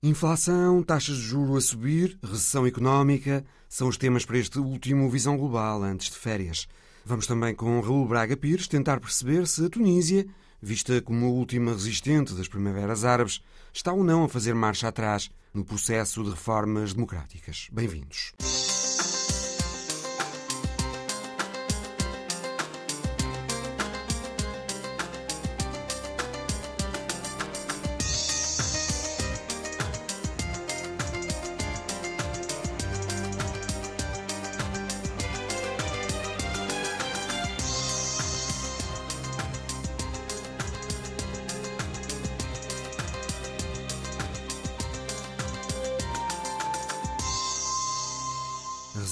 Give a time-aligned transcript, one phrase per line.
[0.00, 5.36] Inflação, taxas de juro a subir, recessão económica são os temas para este último Visão
[5.36, 6.68] Global antes de férias.
[7.04, 10.24] Vamos também com Raul Braga Pires tentar perceber se a Tunísia,
[10.62, 13.42] vista como a última resistente das primaveras árabes,
[13.72, 17.66] está ou não a fazer marcha atrás no processo de reformas democráticas.
[17.72, 18.34] Bem-vindos.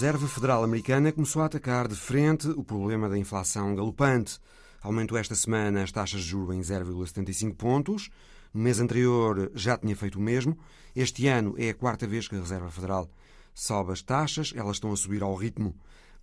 [0.06, 4.38] Reserva Federal Americana começou a atacar de frente o problema da inflação galopante.
[4.80, 8.08] Aumentou esta semana as taxas de juros em 0,75 pontos.
[8.54, 10.56] No mês anterior já tinha feito o mesmo.
[10.94, 13.10] Este ano é a quarta vez que a Reserva Federal
[13.52, 14.52] sobe as taxas.
[14.54, 15.74] Elas estão a subir ao ritmo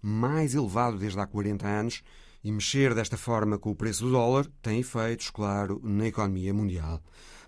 [0.01, 2.03] mais elevado desde há 40 anos.
[2.41, 7.01] E mexer desta forma com o preço do dólar tem efeitos, claro, na economia mundial.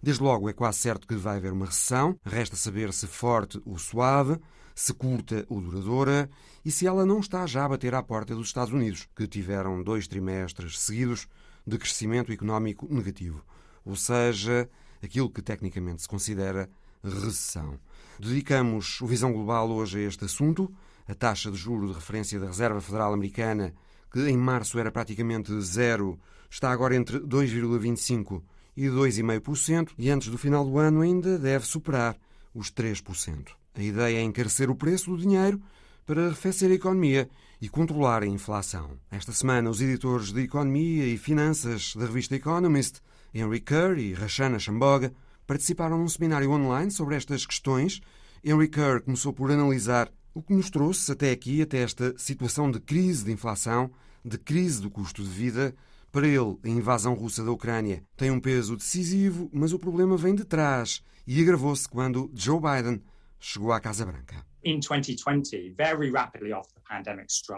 [0.03, 2.19] Desde logo é quase certo que vai haver uma recessão.
[2.25, 4.37] Resta saber se forte ou suave
[4.75, 6.29] se curta ou duradoura
[6.65, 9.81] e se ela não está já a bater à porta dos Estados Unidos, que tiveram
[9.81, 11.27] dois trimestres seguidos
[11.65, 13.41] de crescimento económico negativo,
[13.85, 14.69] ou seja,
[15.01, 16.69] aquilo que tecnicamente se considera
[17.01, 17.79] recessão.
[18.19, 20.71] Dedicamos o Visão Global hoje a este assunto,
[21.07, 23.73] a taxa de juro de referência da Reserva Federal Americana,
[24.11, 28.41] que em março era praticamente zero, está agora entre 2,25%
[28.75, 32.17] e 2,5% e antes do final do ano ainda deve superar
[32.53, 33.64] os 3%.
[33.75, 35.61] A ideia é encarecer o preço do dinheiro
[36.05, 37.29] para arrefecer a economia
[37.61, 38.91] e controlar a inflação.
[39.11, 43.01] Esta semana, os editores de Economia e Finanças da revista Economist,
[43.33, 45.13] Henry Kerr e Rachana Chamboga,
[45.45, 47.99] participaram num seminário online sobre estas questões.
[48.43, 52.79] Henry Kerr começou por analisar o que nos trouxe até aqui, até esta situação de
[52.79, 53.91] crise de inflação,
[54.23, 55.75] de crise do custo de vida.
[56.13, 60.33] Para ele, a invasão russa da Ucrânia tem um peso decisivo, mas o problema vem
[60.33, 63.01] de trás e agravou-se quando Joe Biden
[63.45, 64.43] chegou à Casa Branca.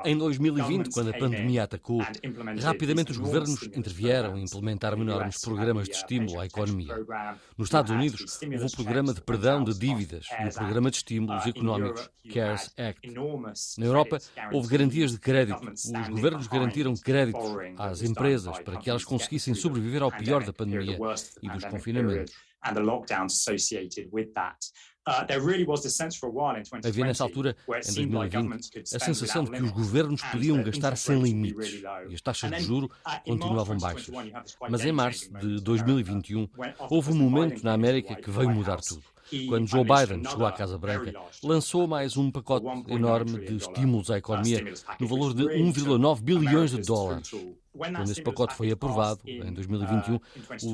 [0.04, 2.02] Em 2020, quando a pandemia atacou,
[2.62, 6.94] rapidamente os governos intervieram e implementaram enormes programas de estímulo à economia.
[7.58, 11.46] Nos Estados Unidos, houve o programa de perdão de dívidas e o programa de estímulos
[11.46, 13.14] económicos CARES Act.
[13.78, 14.18] Na Europa,
[14.52, 15.62] houve garantias de crédito.
[15.66, 20.98] Os governos garantiram créditos às empresas para que elas conseguissem sobreviver ao pior da pandemia
[21.42, 22.34] e dos confinamentos.
[26.84, 31.82] Havia nessa altura, em 2020, a sensação de que os governos podiam gastar sem limites
[32.10, 32.90] e as taxas de juro
[33.26, 34.14] continuavam baixas.
[34.70, 36.48] Mas em março de 2021,
[36.90, 39.04] houve um momento na América que veio mudar tudo.
[39.48, 41.14] Quando Joe Biden chegou à Casa Branca,
[41.44, 44.64] lançou mais um pacote enorme de estímulos à economia
[45.00, 47.32] no valor de 1,9 bilhões de dólares.
[47.78, 50.20] Quando esse pacote foi aprovado, em 2021,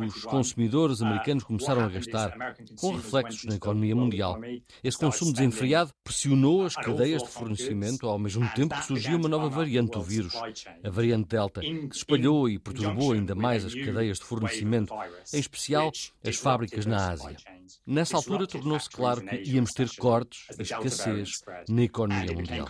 [0.06, 2.36] os consumidores americanos começaram a gastar,
[2.80, 4.40] com reflexos na economia mundial.
[4.84, 9.50] Esse consumo desenfreado pressionou as cadeias de fornecimento, ao mesmo tempo que surgiu uma nova
[9.50, 10.34] variante do vírus,
[10.84, 14.94] a variante Delta, que se espalhou e perturbou ainda mais as cadeias de fornecimento,
[15.34, 15.91] em especial
[16.25, 17.35] as fábricas na Ásia.
[17.85, 22.68] Nessa altura, tornou-se claro que íamos ter cortes, escassez na economia mundial.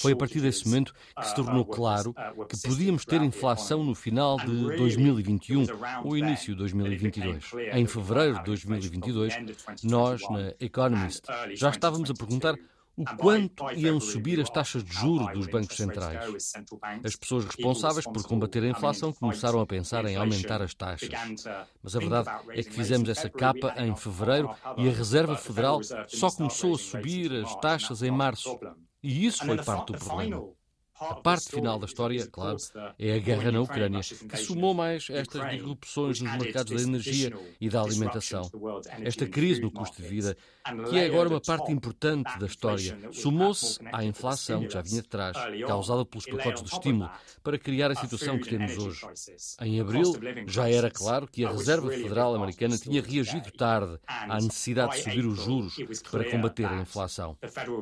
[0.00, 2.14] Foi a partir desse momento que se tornou claro
[2.48, 5.66] que podíamos ter inflação no final de 2021
[6.04, 7.50] ou início de 2022.
[7.72, 9.34] Em fevereiro de 2022,
[9.82, 11.22] nós, na Economist,
[11.54, 12.54] já estávamos a perguntar
[12.98, 16.56] o quanto iam subir as taxas de juros dos bancos centrais.
[17.04, 21.08] As pessoas responsáveis por combater a inflação começaram a pensar em aumentar as taxas.
[21.80, 26.28] Mas a verdade é que fizemos essa capa em fevereiro e a Reserva Federal só
[26.30, 28.58] começou a subir as taxas em março.
[29.00, 30.57] E isso foi parte do problema.
[31.00, 32.56] A parte final da história, claro,
[32.98, 37.68] é a guerra na Ucrânia, que somou mais estas disrupções nos mercados da energia e
[37.68, 38.50] da alimentação.
[39.02, 40.36] Esta crise no custo de vida,
[40.88, 45.08] que é agora uma parte importante da história, somou-se à inflação que já vinha de
[45.08, 45.36] trás,
[45.66, 47.10] causada pelos pacotes de estímulo,
[47.42, 49.00] para criar a situação que temos hoje.
[49.60, 50.12] Em abril,
[50.46, 55.26] já era claro que a Reserva Federal Americana tinha reagido tarde à necessidade de subir
[55.26, 55.76] os juros
[56.10, 57.36] para combater a inflação.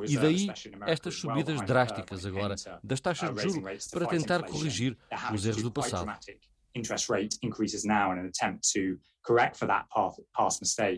[0.07, 0.47] E daí
[0.85, 4.97] estas subidas drásticas agora das taxas de juros para tentar corrigir
[5.33, 6.11] os erros do passado.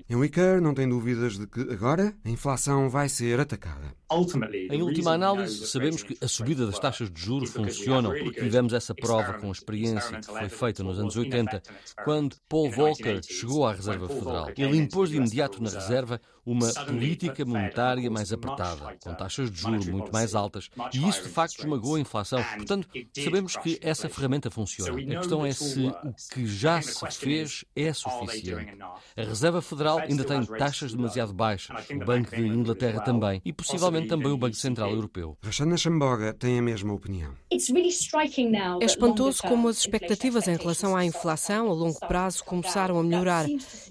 [0.09, 3.93] Henry Kerr não tem dúvidas de que agora a inflação vai ser atacada.
[4.71, 8.93] Em última análise, sabemos que a subida das taxas de juros funcionam porque tivemos essa
[8.95, 11.61] prova com a experiência que foi feita nos anos 80,
[12.03, 14.49] quando Paul Volcker chegou à Reserva Federal.
[14.57, 19.85] Ele impôs de imediato na Reserva uma política monetária mais apertada, com taxas de juros
[19.87, 22.43] muito mais altas, e isso de facto esmagou a inflação.
[22.55, 24.99] Portanto, sabemos que essa ferramenta funciona.
[24.99, 28.18] A questão é se o que já se fez é suficiente.
[29.17, 34.07] A Reserva Federal ainda tem taxas demasiado baixas, o Banco de Inglaterra também, e possivelmente
[34.07, 35.37] também o Banco Central Europeu.
[35.43, 37.33] Roxana Chamboga tem a mesma opinião.
[37.51, 43.45] É espantoso como as expectativas em relação à inflação a longo prazo começaram a melhorar.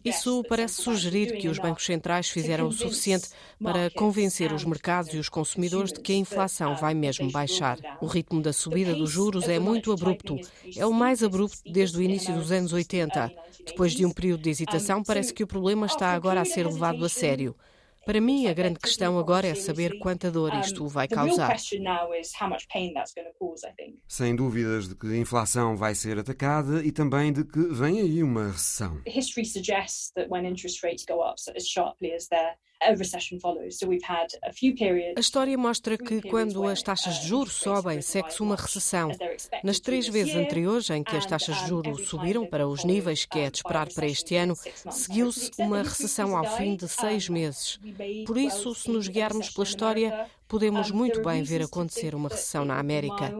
[0.04, 3.28] Isso parece sugerir que os bancos centrais fizeram o suficiente
[3.62, 7.78] para convencer os mercados e os consumidores de que a inflação vai mesmo baixar.
[8.00, 10.36] O ritmo da subida dos juros é muito abrupto.
[10.76, 13.32] É o mais abrupto desde o início dos anos 80.
[13.66, 17.04] Depois de um período de hesitação, parece que o problema está agora a ser levado
[17.04, 17.54] a sério.
[18.08, 21.58] Para mim, a grande questão agora é saber quanta dor isto vai causar.
[24.08, 28.22] Sem dúvidas de que a inflação vai ser atacada e também de que vem aí
[28.22, 29.02] uma recessão.
[35.16, 39.10] A história mostra que quando as taxas de juros sobem, segue-se uma recessão.
[39.64, 43.40] Nas três vezes anteriores em que as taxas de juros subiram para os níveis que
[43.40, 44.54] é de esperar para este ano,
[44.90, 47.78] seguiu-se uma recessão ao fim de seis meses.
[48.26, 52.78] Por isso, se nos guiarmos pela história, podemos muito bem ver acontecer uma recessão na
[52.78, 53.34] América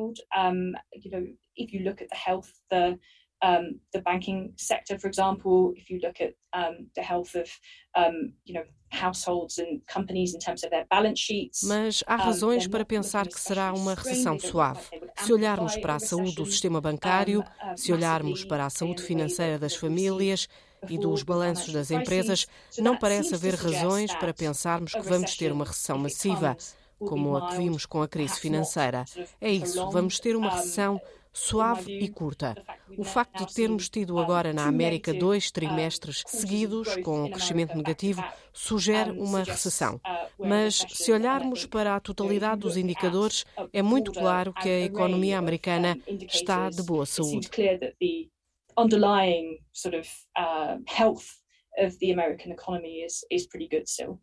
[3.43, 7.49] um, the banking sector, for example, if you look at um, the health of,
[7.94, 11.62] um, you know, households and companies in terms of their balance sheets.
[11.62, 14.81] Mas há razões para pensar que será uma recessão suave.
[15.17, 17.44] Se olharmos para a saúde do sistema bancário,
[17.76, 20.49] se olharmos para a saúde financeira das famílias
[20.88, 22.46] e dos balanços das empresas,
[22.79, 26.56] não parece haver razões para pensarmos que vamos ter uma recessão massiva,
[26.99, 29.05] como a que vimos com a crise financeira.
[29.40, 31.00] É isso, vamos ter uma recessão
[31.38, 32.55] suave e curta.
[32.96, 38.23] O facto de termos tido agora na América dois trimestres seguidos com um crescimento negativo
[38.52, 40.00] sugere uma recessão.
[40.38, 45.96] Mas se olharmos para a totalidade dos indicadores, é muito claro que a economia americana
[46.29, 47.49] está de boa saúde.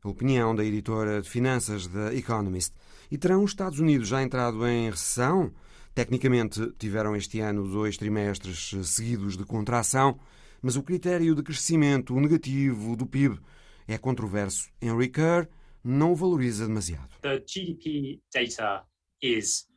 [0.04, 2.74] A opinião da editora de finanças da Economist.
[3.10, 5.54] E terão os Estados Unidos já entrado em recessão?
[5.96, 10.20] Tecnicamente, tiveram este ano dois trimestres seguidos de contração,
[10.62, 13.40] mas o critério de crescimento negativo do PIB
[13.88, 14.70] é controverso.
[14.82, 15.48] Henry Kerr
[15.82, 17.08] não o valoriza demasiado.
[17.22, 18.84] The GDP data
[19.22, 19.68] is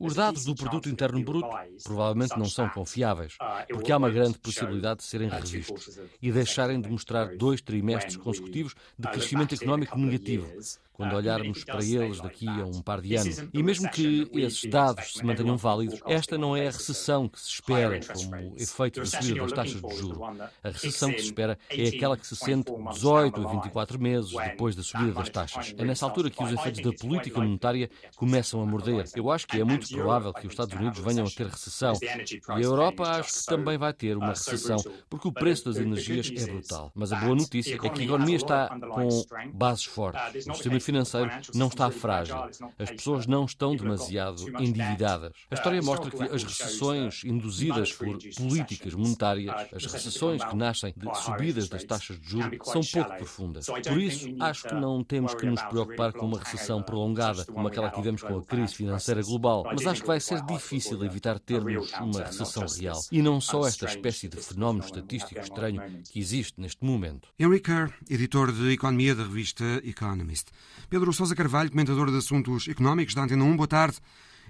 [0.00, 1.48] os dados do Produto Interno Bruto
[1.82, 6.32] provavelmente não são confiáveis, uh, porque há uma grande possibilidade de serem uh, revistos e
[6.32, 10.50] deixarem de mostrar dois trimestres consecutivos de crescimento económico negativo,
[10.94, 13.44] quando olharmos para eles daqui a um par de anos.
[13.52, 17.50] E mesmo que esses dados se mantenham válidos, esta não é a recessão que se
[17.50, 20.40] espera como efeito da subida das taxas de juros.
[20.62, 24.76] A recessão que se espera é aquela que se sente 18 a 24 meses depois
[24.76, 25.74] da subida das taxas.
[25.76, 29.04] É nessa altura que os efeitos da política monetária começam a morder.
[29.16, 31.94] Eu acho que é muito provável que os Estados Unidos venham a ter recessão.
[32.02, 34.76] E a Europa acho que também vai ter uma recessão,
[35.10, 36.92] porque o preço das energias é brutal.
[36.94, 39.08] Mas a boa notícia é que a economia está com
[39.52, 40.46] bases fortes.
[40.46, 42.36] O sistema financeiro não está frágil.
[42.78, 45.32] As pessoas não estão demasiado endividadas.
[45.50, 51.18] A história mostra que as recessões induzidas por políticas monetárias, as recessões que nascem de
[51.18, 53.66] subidas das taxas de juros, são pouco profundas.
[53.66, 57.90] Por isso, acho que não temos que nos preocupar com uma recessão prolongada, como aquela
[57.90, 59.64] que tivemos com a crise financeira global.
[59.64, 63.00] Mas acho que vai ser difícil evitar termos uma recessão real.
[63.10, 67.28] E não só esta espécie de fenómeno estatístico estranho que existe neste momento.
[67.38, 70.48] Henry Kerr, editor de Economia da revista Economist.
[70.88, 73.98] Pedro Sousa Carvalho, comentador de assuntos económicos da Antena 1, boa tarde.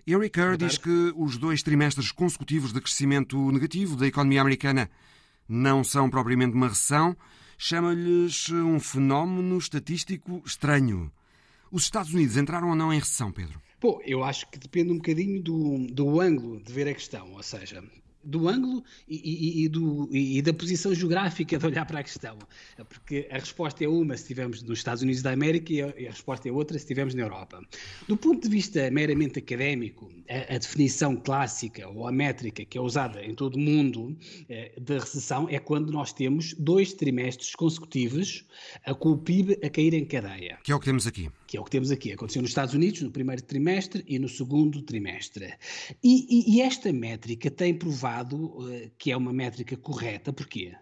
[0.07, 4.91] Henry Kerr diz que os dois trimestres consecutivos de crescimento negativo da economia americana
[5.49, 7.17] não são propriamente uma recessão,
[7.57, 11.11] chama-lhes um fenómeno estatístico estranho.
[11.71, 13.61] Os Estados Unidos entraram ou não em recessão, Pedro?
[13.81, 17.43] Bom, eu acho que depende um bocadinho do, do ângulo de ver a questão, ou
[17.43, 17.83] seja,
[18.25, 22.39] do ângulo e, e, e, do, e, da posição geográfica de olhar para a questão.
[22.89, 26.11] Porque a resposta é uma se estivermos nos Estados Unidos da América e a, a,
[26.11, 27.61] resposta é outra se estivermos na Europa.
[28.09, 32.81] Do ponto de vista meramente académico, a, a definição clássica ou a métrica que é
[32.81, 34.17] usada em todo o mundo
[34.49, 38.45] eh, da recessão é quando nós temos dois trimestres consecutivos
[38.99, 40.59] com o PIB a cair em cadeia.
[40.63, 42.11] Que é o que temos aqui que é o que temos aqui.
[42.11, 45.55] Aconteceu nos Estados Unidos no primeiro trimestre e no segundo trimestre.
[46.03, 50.33] E, e, e esta métrica tem provado uh, que é uma métrica correta.
[50.33, 50.75] Porquê?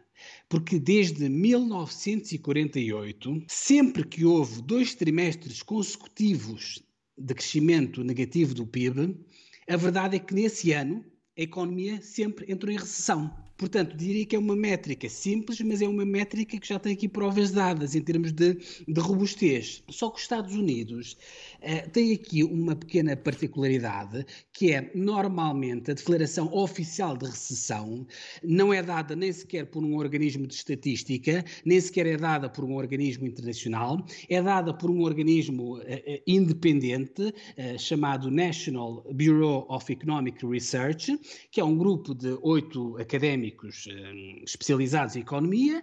[0.49, 6.83] Porque desde 1948, sempre que houve dois trimestres consecutivos
[7.19, 9.15] de crescimento negativo do PIB,
[9.69, 11.05] a verdade é que nesse ano
[11.37, 13.31] a economia sempre entrou em recessão.
[13.63, 17.09] Portanto, diria que é uma métrica simples, mas é uma métrica que já tem aqui
[17.09, 18.55] provas dadas em termos de,
[18.89, 19.85] de robustez.
[19.89, 21.17] Só que os Estados Unidos
[21.63, 28.07] uh, têm aqui uma pequena particularidade, que é normalmente a declaração oficial de recessão
[28.43, 32.65] não é dada nem sequer por um organismo de estatística, nem sequer é dada por
[32.65, 35.83] um organismo internacional, é dada por um organismo uh,
[36.27, 41.19] independente uh, chamado National Bureau of Economic Research,
[41.51, 43.89] que é um grupo de oito académicos
[44.45, 45.83] especializados em economia,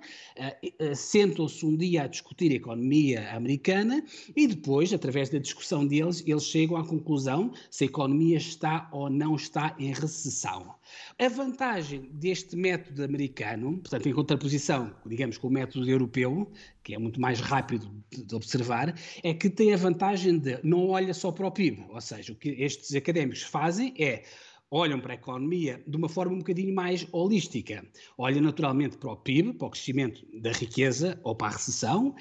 [0.95, 4.03] sentam-se um dia a discutir a economia americana
[4.35, 9.09] e depois, através da discussão deles, eles chegam à conclusão se a economia está ou
[9.09, 10.75] não está em recessão.
[11.17, 16.51] A vantagem deste método americano, portanto, em contraposição, digamos, com o método europeu,
[16.83, 21.13] que é muito mais rápido de observar, é que tem a vantagem de não olha
[21.13, 21.85] só para o PIB.
[21.89, 24.23] Ou seja, o que estes académicos fazem é
[24.71, 27.83] olham para a economia de uma forma um bocadinho mais holística.
[28.17, 32.15] Olham naturalmente para o PIB, para o crescimento da riqueza ou para a recessão,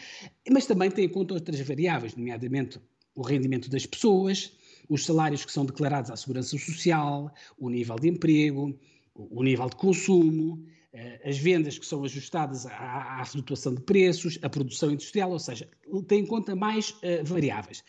[0.51, 2.81] mas também têm em conta outras variáveis, nomeadamente
[3.19, 4.53] o rendimento das pessoas,
[4.89, 8.79] os salários que são declarados à segurança social, o nível de emprego,
[9.13, 14.39] o nível de consumo, eh, as vendas que são ajustadas à, à flutuação de preços,
[14.41, 15.69] a produção industrial, ou seja,
[16.07, 17.83] tem em conta mais uh, variáveis.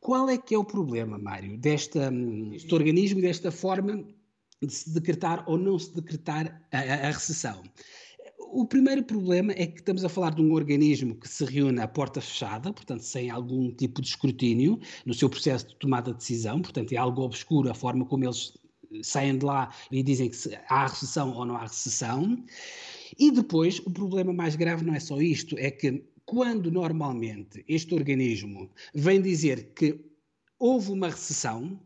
[0.00, 4.02] Qual é que é o problema, Mário, desta, deste organismo e desta forma
[4.62, 7.62] de se decretar ou não se decretar a, a, recessão?
[8.56, 11.88] O primeiro problema é que estamos a falar de um organismo que se reúne à
[11.88, 16.62] porta fechada, portanto, sem algum tipo de escrutínio no seu processo de tomada de decisão,
[16.62, 18.56] portanto, é algo obscuro a forma como eles
[19.02, 20.36] saem de lá e dizem que
[20.68, 22.44] há recessão ou não há recessão.
[23.18, 27.92] E depois, o problema mais grave não é só isto, é que quando normalmente este
[27.92, 30.00] organismo vem dizer que
[30.60, 31.80] houve uma recessão,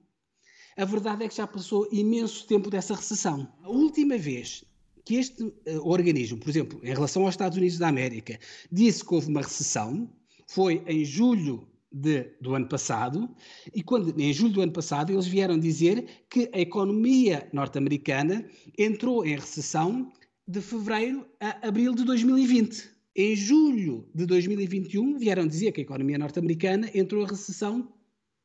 [0.77, 3.51] a verdade é que já passou imenso tempo dessa recessão.
[3.63, 4.68] A última vez
[5.09, 8.39] que este uh, organismo, por exemplo, em relação aos Estados Unidos da América,
[8.71, 10.07] disse que houve uma recessão,
[10.47, 13.27] foi em julho de, do ano passado,
[13.75, 18.45] e quando em julho do ano passado eles vieram dizer que a economia norte-americana
[18.79, 20.13] entrou em recessão
[20.47, 22.91] de fevereiro a abril de 2020.
[23.17, 27.91] Em julho de 2021, vieram dizer que a economia norte-americana entrou em recessão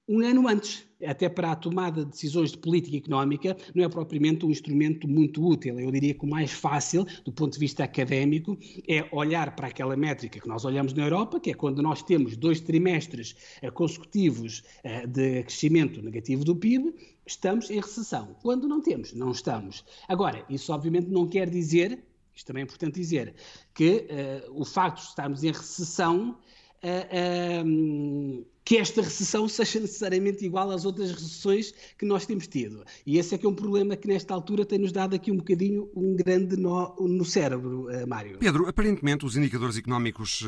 [0.08, 0.86] um ano antes.
[1.06, 5.46] Até para a tomada de decisões de política económica, não é propriamente um instrumento muito
[5.46, 5.78] útil.
[5.78, 8.58] Eu diria que o mais fácil, do ponto de vista académico,
[8.88, 12.38] é olhar para aquela métrica que nós olhamos na Europa, que é quando nós temos
[12.38, 16.96] dois trimestres eh, consecutivos eh, de crescimento negativo do PIB,
[17.26, 18.34] estamos em recessão.
[18.42, 19.84] Quando não temos, não estamos.
[20.08, 22.02] Agora, isso obviamente não quer dizer
[22.36, 23.36] isto também é importante dizer,
[23.76, 24.08] que
[24.50, 26.38] uh, o facto de estarmos em recessão,
[26.84, 32.84] uh, uh, que esta recessão seja necessariamente igual às outras recessões que nós temos tido.
[33.06, 35.90] E esse é que é um problema que nesta altura tem-nos dado aqui um bocadinho
[35.96, 38.38] um grande nó no cérebro, Mário.
[38.38, 40.46] Pedro, aparentemente os indicadores económicos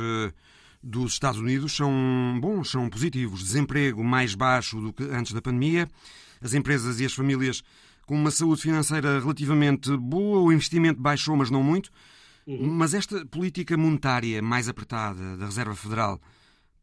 [0.82, 1.92] dos Estados Unidos são
[2.40, 3.42] bons, são positivos.
[3.42, 5.90] Desemprego mais baixo do que antes da pandemia.
[6.42, 7.64] As empresas e as famílias
[8.06, 11.92] com uma saúde financeira relativamente boa, o investimento baixou, mas não muito.
[12.48, 12.72] Uhum.
[12.74, 16.22] Mas esta política monetária mais apertada da Reserva Federal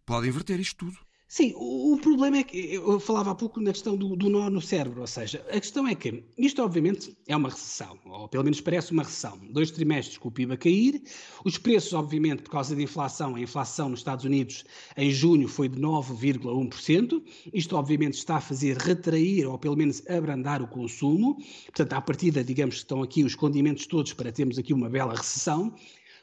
[0.04, 0.99] pode inverter isto tudo.
[1.35, 4.61] Sim, o, problema é que eu falava há pouco na questão do, do, nó no
[4.61, 8.61] cérebro, ou seja, a questão é que isto obviamente é uma recessão, ou pelo menos
[8.61, 9.41] parece uma recessão.
[9.49, 11.03] Dois trimestres com o PIB a cair,
[11.43, 14.62] os preços, obviamente, por causa da inflação, a inflação nos Estados Unidos
[14.95, 17.23] em junho foi de 9,1%.
[17.51, 21.39] Isto, obviamente, está a fazer retrair ou pelo menos abrandar o consumo.
[21.65, 25.15] Portanto, à partida, digamos que estão aqui os condimentos todos para termos aqui uma bela
[25.15, 25.75] recessão.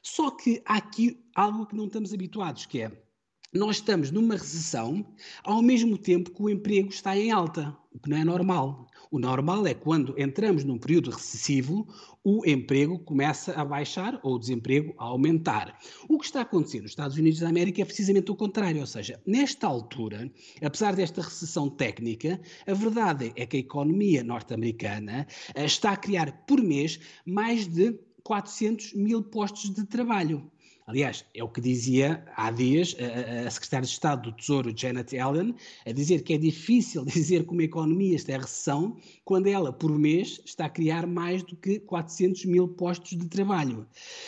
[0.04, 3.09] Só que há aqui algo que não estamos habituados, que é
[3.51, 5.06] nós estamos numa recessão
[5.44, 8.88] ao mesmo tempo que o emprego está em alta, o que não é normal.
[9.12, 11.88] O normal é quando entramos num período recessivo,
[12.24, 15.79] o emprego começa a baixar ou o desemprego a aumentar.
[16.08, 18.86] O que está a acontecer nos Estados Unidos da América é precisamente o contrário, ou
[18.86, 25.25] seja, nesta altura, apesar desta recessão técnica, a verdade é que a economia norte-americana
[25.56, 30.51] eh, está a criar por mês mais de 400 mil postos de trabalho.
[30.89, 35.15] Aliás, é o que dizia há dias a, a secretária de Estado do Tesouro, Janet
[35.15, 35.53] Yellen,
[35.86, 39.96] a dizer que é difícil dizer que uma economia está em recessão quando ela, por
[40.00, 43.86] mês, está a criar mais do que 400 mil postos de trabalho.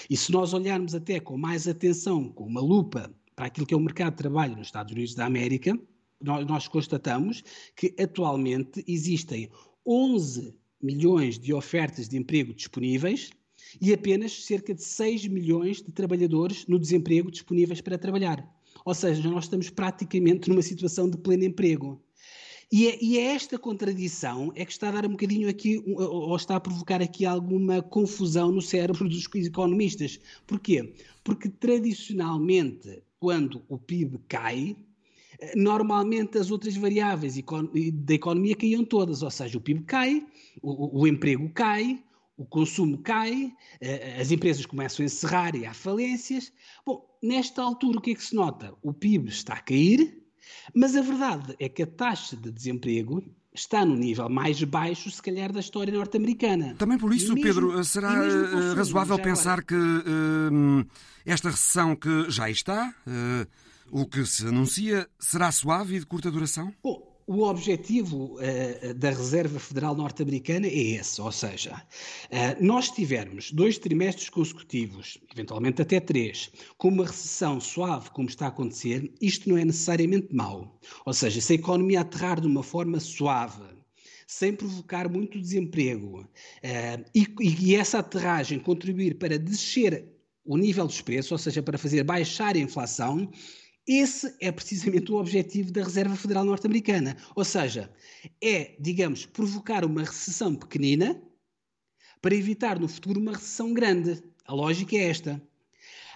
[0.08, 3.78] E se nós olharmos até com mais atenção, com uma lupa, para aquilo que é
[3.78, 5.76] o mercado de trabalho nos Estados Unidos da América,
[6.22, 7.44] nós, nós constatamos
[7.76, 9.50] que atualmente existem
[9.84, 13.32] 11 milhões de ofertas de emprego disponíveis
[13.80, 18.48] e apenas cerca de 6 milhões de trabalhadores no desemprego disponíveis para trabalhar.
[18.86, 22.02] Ou seja, nós estamos praticamente numa situação de pleno emprego.
[22.72, 26.34] E é, e é, esta contradição é que está a dar um bocadinho aqui, ou
[26.38, 30.20] está a provocar aqui alguma confusão no cérebro dos economistas.
[30.48, 30.94] Porquê?
[31.22, 34.78] Porque tradicionalmente, quando o PIB cai,
[35.54, 37.36] normalmente as outras variáveis
[37.94, 40.26] da economia caíam todas, ou seja, o PIB cai,
[40.62, 42.02] o, o emprego cai,
[42.42, 46.52] o consumo cai, eh, as empresas começam a encerrar e há falências.
[46.84, 48.74] Bom, nesta altura o que é que se nota?
[48.82, 50.24] O PIB está a cair,
[50.74, 55.22] mas a verdade é que a taxa de desemprego está no nível mais baixo, se
[55.22, 56.74] calhar, da história norte-americana.
[56.80, 59.66] Também por isso, mesmo, Pedro, será eh, razoável pensar agora.
[59.66, 60.88] que uh,
[61.24, 63.48] esta recessão que já está, uh,
[63.92, 66.74] o que se anuncia, será suave e de curta duração?
[66.82, 73.52] Bom, o objetivo uh, da Reserva Federal Norte-Americana é esse, ou seja, uh, nós tivermos
[73.52, 79.50] dois trimestres consecutivos, eventualmente até três, com uma recessão suave, como está a acontecer, isto
[79.50, 80.78] não é necessariamente mau.
[81.06, 83.64] Ou seja, se a economia aterrar de uma forma suave,
[84.28, 90.06] sem provocar muito desemprego, uh, e, e essa aterragem contribuir para descer
[90.44, 93.32] o nível dos preços, ou seja, para fazer baixar a inflação,
[94.00, 97.18] esse é precisamente o objetivo da Reserva Federal Norte-Americana.
[97.36, 97.92] Ou seja,
[98.42, 101.22] é, digamos, provocar uma recessão pequenina
[102.22, 104.22] para evitar no futuro uma recessão grande.
[104.46, 105.42] A lógica é esta.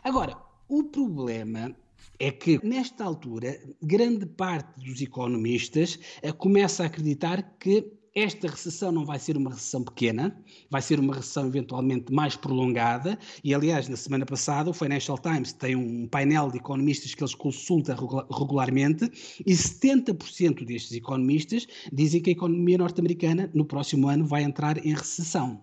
[0.04, 1.76] Agora, o problema
[2.20, 8.94] é que, nesta altura, grande parte dos economistas eh, começa a acreditar que esta recessão
[8.94, 13.20] não vai ser uma recessão pequena, vai ser uma recessão eventualmente mais prolongada.
[13.44, 17.36] E, aliás, na semana passada, o Financial Times tem um painel de economistas que eles
[17.36, 17.94] consultam
[18.32, 19.12] regularmente
[19.46, 24.94] e 70% destes economistas dizem que a economia norte-americana no próximo ano vai entrar em
[24.94, 25.62] recessão.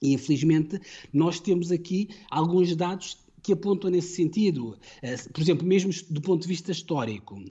[0.00, 0.80] E, infelizmente,
[1.12, 4.78] nós temos aqui alguns dados que apontam nesse sentido.
[5.02, 7.42] Eh, por exemplo, mesmo do ponto de vista histórico,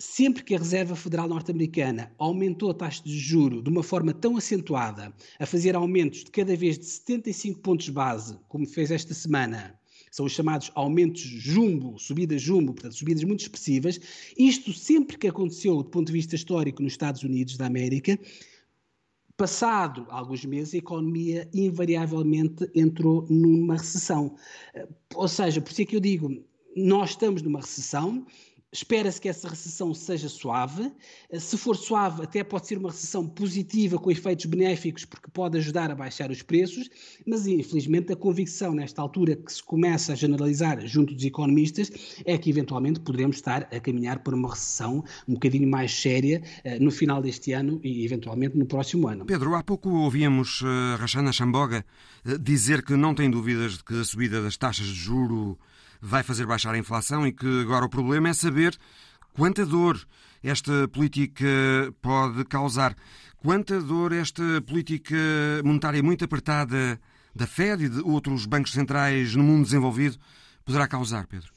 [0.00, 4.34] sempre que a Reserva Federal Norte-Americana aumentou a taxa de juro de uma forma tão
[4.34, 9.78] acentuada, a fazer aumentos de cada vez de 75 pontos base, como fez esta semana,
[10.10, 14.00] são os chamados aumentos jumbo, subidas jumbo, portanto, subidas muito expressivas.
[14.38, 18.18] Isto sempre que aconteceu do ponto de vista histórico nos Estados Unidos da América,
[19.36, 24.34] passado alguns meses, a economia invariavelmente entrou numa recessão.
[25.14, 26.42] Ou seja, por isso é que eu digo,
[26.76, 28.26] nós estamos numa recessão,
[28.72, 30.92] Espera-se que essa recessão seja suave.
[31.40, 35.90] Se for suave, até pode ser uma recessão positiva com efeitos benéficos, porque pode ajudar
[35.90, 36.88] a baixar os preços,
[37.26, 41.90] mas infelizmente a convicção nesta altura que se começa a generalizar junto dos economistas
[42.24, 46.82] é que eventualmente poderemos estar a caminhar para uma recessão um bocadinho mais séria uh,
[46.82, 49.24] no final deste ano e eventualmente no próximo ano.
[49.26, 51.84] Pedro, há pouco ouvimos uh, Rachana Chamboga
[52.40, 55.58] dizer que não tem dúvidas de que a subida das taxas de juro
[56.00, 58.76] vai fazer baixar a inflação e que agora o problema é saber
[59.34, 60.00] quanta dor
[60.42, 61.46] esta política
[62.00, 62.96] pode causar.
[63.36, 65.16] Quanta dor esta política
[65.64, 67.00] monetária muito apertada
[67.34, 70.18] da Fed e de outros bancos centrais no mundo desenvolvido
[70.64, 71.50] poderá causar, Pedro?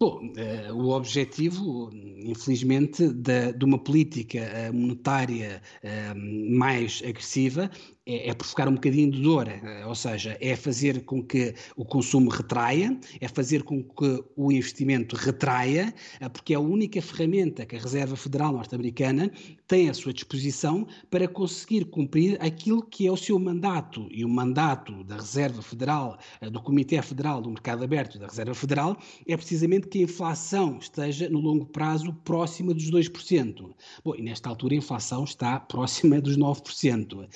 [0.00, 7.68] Bom, uh, o objetivo, infelizmente, de, uma política eh, monetária uh, mais agressiva
[8.08, 11.84] é, é provocar um bocadinho de dor, eh, ou seja, é fazer com que o
[11.84, 17.66] consumo retraia, é fazer com que o investimento retraia, eh, porque é a única ferramenta
[17.66, 19.30] que a Reserva Federal Norte-Americana
[19.66, 24.08] tem à sua disposição para conseguir cumprir aquilo que é o seu mandato.
[24.10, 28.54] E o mandato da Reserva Federal, eh, do Comitê Federal do Mercado Aberto da Reserva
[28.54, 33.74] Federal, é precisamente que a inflação esteja no longo prazo próxima dos 2%.
[34.02, 37.28] Bom, e nesta altura a inflação está próxima dos 9%.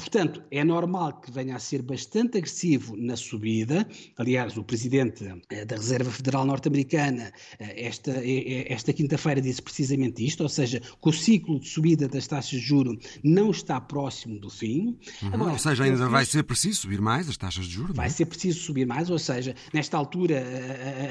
[0.00, 3.86] Portanto, é normal que venha a ser bastante agressivo na subida.
[4.16, 10.24] Aliás, o presidente eh, da Reserva Federal Norte-Americana eh, esta, eh, esta quinta-feira disse precisamente
[10.24, 14.40] isto, ou seja, que o ciclo de subida das taxas de juro não está próximo
[14.40, 14.98] do fim.
[15.22, 17.94] Uhum, Agora, ou seja, ainda vai ser preciso subir mais as taxas de juros?
[17.94, 18.10] Vai é?
[18.10, 20.42] ser preciso subir mais, ou seja, nesta altura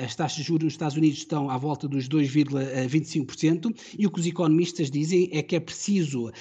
[0.04, 4.20] as taxas de juros nos Estados Unidos estão à volta dos 2,25% e o que
[4.20, 6.32] os economistas dizem é que é preciso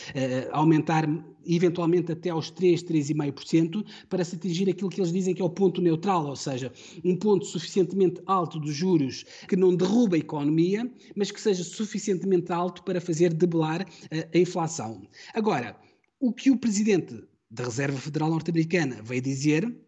[0.53, 1.07] aumentar
[1.49, 5.51] eventualmente até aos 3, 3,5%, para se atingir aquilo que eles dizem que é o
[5.51, 6.73] ponto neutral, ou seja,
[7.05, 12.53] um ponto suficientemente alto dos juros que não derruba a economia, mas que seja suficientemente
[12.53, 13.87] alto para fazer debelar
[14.35, 15.03] a, inflação.
[15.35, 15.77] Agora,
[16.21, 19.88] o que o presidente da Reserva Federal Norte-Americana veio dizer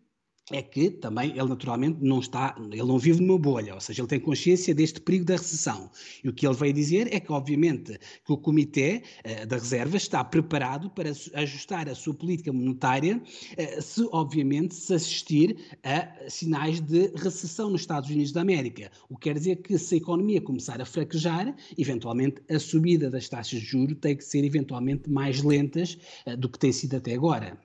[0.53, 4.09] é que também ele naturalmente não está, ele não vive numa bolha, ou seja, ele
[4.09, 5.91] tem consciência deste perigo da recessão.
[6.23, 9.97] E o que ele veio dizer é que, obviamente, que o Comitê uh, da Reserva
[9.97, 16.81] está preparado para ajustar a sua política monetária uh, se, obviamente, se assistir a sinais
[16.81, 18.91] de recessão nos Estados Unidos da América.
[19.09, 23.29] O que quer dizer que se a economia começar a fraquejar, eventualmente a subida das
[23.29, 27.15] taxas de juros tem que ser eventualmente mais lentas uh, do que tem sido até
[27.15, 27.59] agora.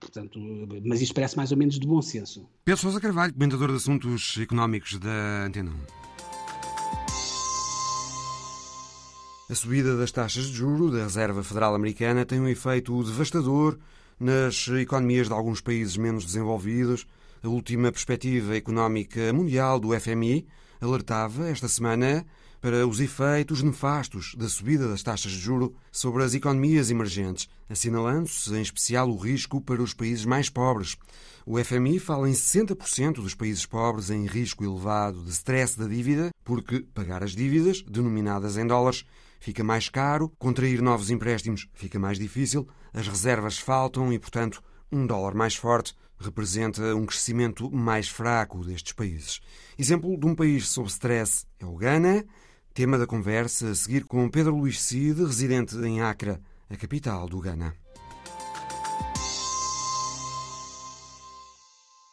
[0.00, 0.38] Portanto,
[0.84, 2.48] mas isto parece mais ou menos de bom senso.
[2.64, 5.74] Pedro Sousa Carvalho, comentador de assuntos económicos da Antena 1.
[9.50, 13.78] A subida das taxas de juro da Reserva Federal Americana tem um efeito devastador
[14.20, 17.06] nas economias de alguns países menos desenvolvidos.
[17.42, 20.46] A última perspectiva económica mundial do FMI
[20.80, 22.26] alertava esta semana
[22.60, 28.54] para os efeitos nefastos da subida das taxas de juro sobre as economias emergentes, assinalando-se
[28.54, 30.96] em especial o risco para os países mais pobres.
[31.46, 36.30] O FMI fala em 60% dos países pobres em risco elevado de stress da dívida,
[36.44, 39.04] porque pagar as dívidas, denominadas em dólares,
[39.40, 45.06] fica mais caro, contrair novos empréstimos fica mais difícil, as reservas faltam e, portanto, um
[45.06, 49.40] dólar mais forte representa um crescimento mais fraco destes países.
[49.78, 52.24] Exemplo de um país sob stress é o Ghana,
[52.78, 57.40] Tema da conversa a seguir com Pedro Luís Cid, residente em Accra, a capital do
[57.40, 57.74] Ghana.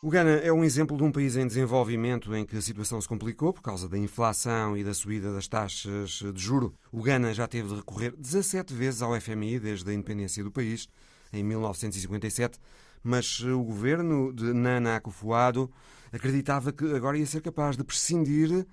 [0.01, 3.08] O Ghana é um exemplo de um país em desenvolvimento em que a situação se
[3.08, 6.73] complicou por causa da inflação e da subida das taxas de juro.
[6.91, 10.89] O Ghana já teve de recorrer 17 vezes ao FMI desde a independência do país,
[11.32, 12.58] em 1957,
[13.04, 15.71] mas o governo de Nana Akufo-Addo
[16.12, 18.65] acreditava que agora ia ser capaz de prescindir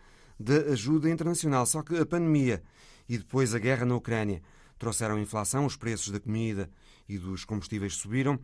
[0.42, 1.64] da ajuda internacional.
[1.64, 2.62] Só que a pandemia
[3.08, 4.42] e depois a guerra na Ucrânia
[4.78, 6.68] trouxeram inflação, os preços da comida
[7.08, 8.38] e dos combustíveis subiram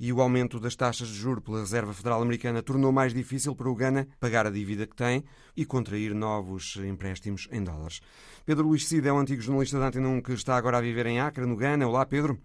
[0.00, 3.68] e o aumento das taxas de juros pela Reserva Federal Americana tornou mais difícil para
[3.68, 5.24] o Ghana pagar a dívida que tem
[5.56, 8.00] e contrair novos empréstimos em dólares.
[8.46, 11.06] Pedro Luís Cid é um antigo jornalista da Antena 1 que está agora a viver
[11.06, 11.88] em Acre, no Ghana.
[11.88, 12.38] Olá, Pedro.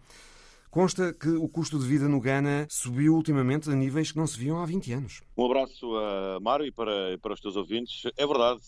[0.74, 4.40] Consta que o custo de vida no Ghana subiu ultimamente a níveis que não se
[4.40, 5.22] viam há 20 anos.
[5.38, 8.12] Um abraço a Mário e para, para os teus ouvintes.
[8.18, 8.60] É verdade,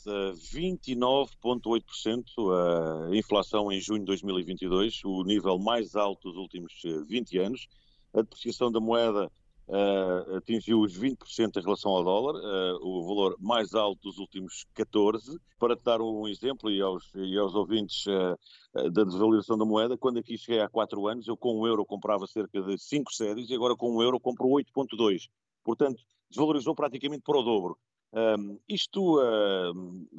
[0.54, 6.74] 29,8% a inflação em junho de 2022, o nível mais alto dos últimos
[7.08, 7.68] 20 anos.
[8.14, 9.32] A depreciação da moeda
[9.68, 14.66] uh, atingiu os 20% em relação ao dólar, uh, o valor mais alto dos últimos
[14.74, 15.40] 14.
[15.60, 19.98] Para te dar um exemplo e aos, e aos ouvintes uh, da desvalorização da moeda,
[19.98, 23.50] quando aqui cheguei há 4 anos, eu com um euro comprava cerca de 5 séries
[23.50, 25.30] e agora com um euro compro 8,2.
[25.64, 27.78] Portanto, desvalorizou praticamente para o dobro.
[28.14, 29.74] Um, isto uh,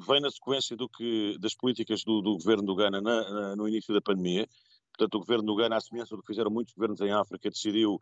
[0.06, 3.66] vem na sequência do que, das políticas do, do governo do Ghana na, na, no
[3.66, 4.46] início da pandemia.
[4.96, 7.98] Portanto, o governo do Ghana, à semelhança do que fizeram muitos governos em África, decidiu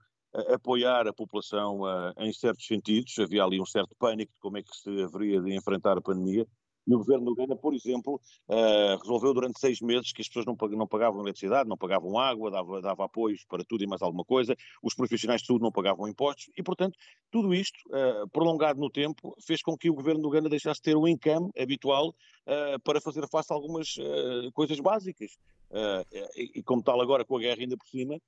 [0.48, 1.80] apoiar a população
[2.18, 3.18] em certos sentidos.
[3.18, 6.46] Havia ali um certo pânico de como é que se haveria de enfrentar a pandemia.
[6.86, 10.44] E o governo do Ghana, por exemplo, uh, resolveu durante seis meses que as pessoas
[10.44, 14.24] não, não pagavam eletricidade, não pagavam água, dava, dava apoios para tudo e mais alguma
[14.24, 16.98] coisa, os profissionais de saúde não pagavam impostos e, portanto,
[17.30, 20.90] tudo isto, uh, prolongado no tempo, fez com que o governo do Ghana deixasse de
[20.90, 23.94] ter o income habitual uh, para fazer face a algumas
[24.52, 25.32] coisas básicas.
[26.36, 28.20] E, e, como tal, agora com a guerra ainda por cima,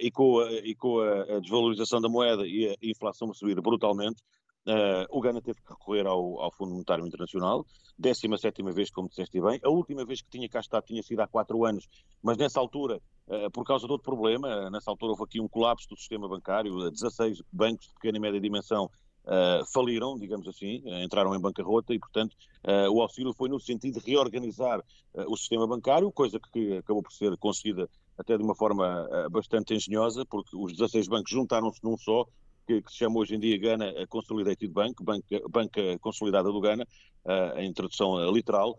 [0.00, 4.22] e com, a, e com a, desvalorização da moeda e a inflação a subir brutalmente,
[4.66, 7.66] uh, o Ghana teve que recorrer ao, ao Fundo Monetário Internacional,
[7.98, 9.60] 17 vez, como disseste bem.
[9.62, 11.86] A última vez que tinha cá estado tinha sido há quatro anos,
[12.22, 15.88] mas nessa altura, uh, por causa de outro problema, nessa altura houve aqui um colapso
[15.88, 18.90] do sistema bancário, 16 bancos de pequena e média dimensão
[19.26, 23.58] Uh, faliram, digamos assim, uh, entraram em bancarrota e, portanto, uh, o auxílio foi no
[23.58, 24.84] sentido de reorganizar
[25.28, 29.74] o sistema bancário, coisa que acabou por ser conseguida até de uma forma uh, bastante
[29.74, 32.26] engenhosa, porque os 16 bancos juntaram-se num só,
[32.66, 36.86] que, que, se chama hoje em dia Ghana Consolidated Bank, Banca, Banca Consolidada do Ghana,
[37.24, 38.78] uh, em tradução uh, literal,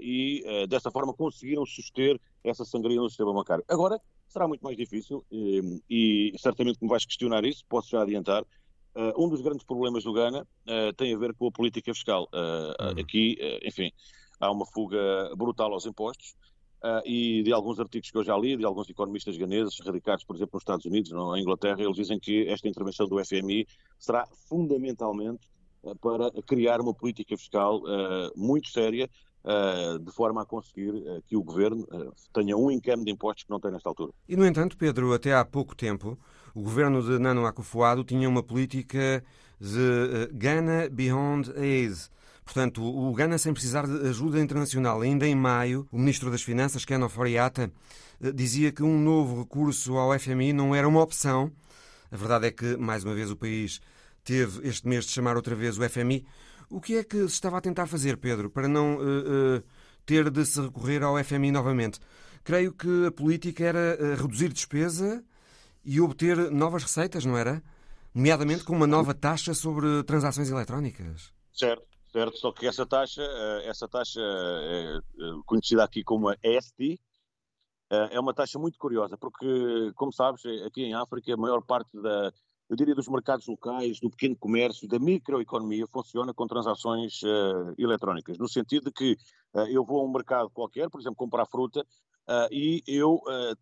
[0.00, 3.64] e dessa forma conseguiram suster essa sangria no sistema bancário.
[3.66, 8.44] Agora, será muito mais difícil, e, e certamente me vais questionar isso, posso já adiantar,
[9.16, 10.46] um dos grandes problemas do Ghana
[10.96, 12.28] tem a ver com a política fiscal.
[12.32, 13.00] Uhum.
[13.00, 13.90] Aqui, enfim,
[14.38, 16.36] há uma fuga brutal aos impostos,
[16.82, 20.36] Uh, e de alguns artigos que eu já li, de alguns economistas ganeses radicados, por
[20.36, 23.66] exemplo, nos Estados Unidos, na Inglaterra, eles dizem que esta intervenção do FMI
[23.98, 25.48] será fundamentalmente
[25.82, 29.08] uh, para criar uma política fiscal uh, muito séria,
[30.02, 30.92] de forma a conseguir
[31.26, 31.86] que o governo
[32.34, 34.12] tenha um encame de impostos que não tem nesta altura.
[34.28, 36.18] E, no entanto, Pedro, até há pouco tempo,
[36.54, 39.24] o governo de Nano Akufo-Addo tinha uma política
[39.58, 42.10] de Ghana Beyond Aid,
[42.48, 46.82] Portanto, o Ghana, sem precisar de ajuda internacional, ainda em maio, o Ministro das Finanças,
[46.82, 47.70] Ken Oforiata,
[48.22, 51.52] eh, dizia que um novo recurso ao FMI não era uma opção.
[52.10, 53.82] A verdade é que, mais uma vez, o país
[54.24, 56.24] teve este mês de chamar outra vez o FMI.
[56.70, 59.62] O que é que se estava a tentar fazer, Pedro, para não uh, uh,
[60.06, 62.00] ter de se recorrer ao FMI novamente?
[62.42, 65.22] Creio que a política era reduzir despesa
[65.84, 67.62] e obter novas receitas, não era?
[68.14, 71.30] Nomeadamente com uma nova taxa sobre transações eletrónicas.
[71.52, 72.38] Certo, certo.
[72.38, 73.22] Só que essa taxa,
[73.64, 74.98] essa taxa é
[75.46, 77.00] conhecida aqui como a EST,
[77.90, 82.30] é uma taxa muito curiosa, porque, como sabes, aqui em África, a maior parte da,
[82.68, 88.36] eu diria, dos mercados locais, do pequeno comércio, da microeconomia, funciona com transações uh, eletrónicas,
[88.36, 89.16] no sentido de que
[89.54, 93.20] uh, eu vou a um mercado qualquer, por exemplo, comprar fruta, uh, e eu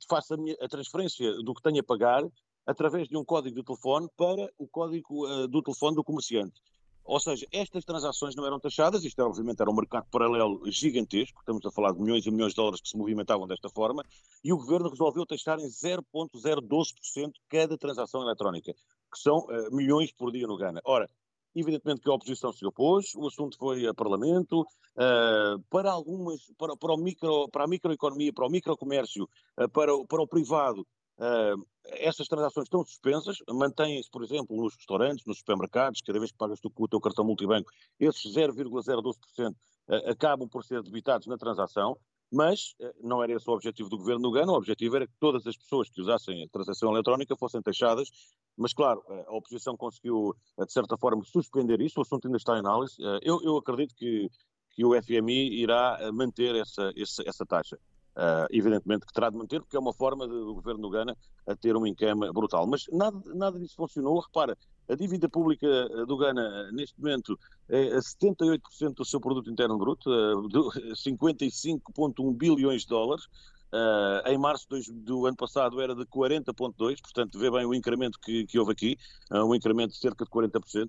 [0.08, 2.24] faço a, minha, a, transferência do que tenho a pagar
[2.66, 6.60] através de um código de telefone para o código do telefone do comerciante.
[7.06, 11.64] Ou seja, estas transações não eram taxadas, isto obviamente era um mercado paralelo gigantesco, estamos
[11.64, 14.04] a falar de milhões e milhões de dólares que se movimentavam desta forma,
[14.42, 20.32] e o governo resolveu taxar em 0,012% cada transação eletrónica, que são uh, milhões por
[20.32, 20.80] dia no Ghana.
[20.84, 21.08] Ora,
[21.54, 26.76] evidentemente que a oposição se opôs, o assunto foi a Parlamento, uh, para algumas, para,
[26.76, 30.84] para, o micro, para a microeconomia, para o microcomércio, uh, para, para o privado,
[31.18, 36.36] Uh, essas transações estão suspensas, mantêm-se, por exemplo, nos restaurantes, nos supermercados, cada vez que
[36.36, 41.38] pagas tu com o teu cartão multibanco, esses 0,012% uh, acabam por ser debitados na
[41.38, 41.96] transação,
[42.30, 45.14] mas uh, não era esse o objetivo do governo no Gana, o objetivo era que
[45.18, 48.10] todas as pessoas que usassem a transação eletrónica fossem taxadas,
[48.54, 52.60] mas claro, a oposição conseguiu, de certa forma, suspender isso, o assunto ainda está em
[52.60, 52.94] análise.
[53.20, 54.30] Eu, eu acredito que,
[54.70, 57.78] que o FMI irá manter essa, essa, essa taxa.
[58.16, 61.14] Uh, evidentemente que terá de manter, porque é uma forma de, do governo do Ghana
[61.46, 62.66] a ter um encama brutal.
[62.66, 64.18] Mas nada, nada disso funcionou.
[64.20, 64.56] Repara,
[64.88, 69.50] a dívida pública ah, do Ghana, ah, neste momento, é a 78% do seu produto
[69.50, 70.48] interno bruto, uh,
[70.94, 73.26] 55,1 bilhões de dólares.
[73.72, 78.18] Uh, em março do, do, ano passado era de 40,2%, portanto, vê bem o incremento
[78.18, 78.96] que, que houve aqui,
[79.30, 80.88] um incremento de cerca de 40%.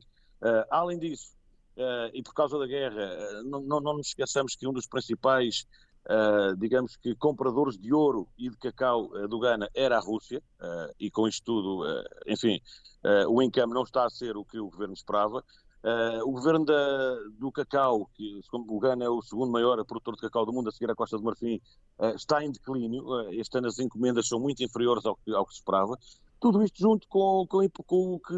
[0.69, 1.35] além disso,
[2.13, 5.65] e por causa da guerra, não, não, não nos esqueçamos que um dos principais
[6.09, 10.41] Uh, digamos que compradores de ouro e de cacau uh, do Ghana era a Rússia,
[10.61, 11.83] uh, e com isto tudo,
[12.25, 12.61] enfim,
[13.29, 15.43] o encame não está a ser o que o governo esperava.
[16.25, 20.45] o governo da, do cacau, que o Ghana é o segundo maior produtor de cacau
[20.45, 21.61] do mundo, a seguir à Costa do Marfim,
[22.15, 23.29] está em declínio.
[23.31, 25.97] este ano as encomendas são muito inferiores ao que, ao que se esperava.
[26.39, 28.35] Tudo isto junto com, com, com o que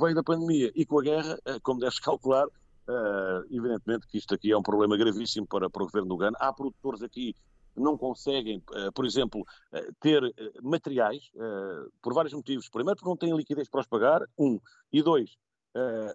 [0.00, 2.46] veio da pandemia e com a guerra, como deves calcular,
[2.88, 6.38] Uh, evidentemente que isto aqui é um problema gravíssimo para, para o governo do Ghana.
[6.40, 7.34] Há produtores aqui
[7.74, 10.22] que não conseguem, uh, por exemplo, uh, ter
[10.62, 11.30] materiais
[12.00, 12.70] por vários motivos.
[12.70, 14.58] Primeiro, porque não têm liquidez para os pagar, um.
[14.90, 15.36] E dois,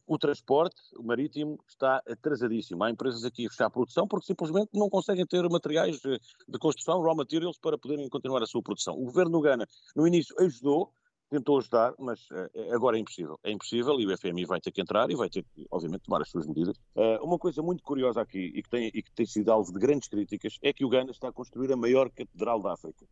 [0.08, 2.84] o transporte o marítimo está atrasadíssimo.
[2.84, 7.02] Há empresas aqui a fechar a produção porque simplesmente não conseguem ter materiais de construção,
[7.02, 8.96] raw materials, para poderem continuar a sua produção.
[8.96, 10.92] O governo do Ghana, no início, ajudou,
[11.34, 13.40] tentou ajudar, mas uh, agora é impossível.
[13.44, 16.22] É impossível e o FMI vai ter que entrar e vai ter que, obviamente, tomar
[16.22, 16.78] as suas medidas.
[16.96, 19.80] Uh, uma coisa muito curiosa aqui e que, tem, e que tem sido alvo de
[19.80, 23.06] grandes críticas é que o Ghana está a construir a maior catedral da África,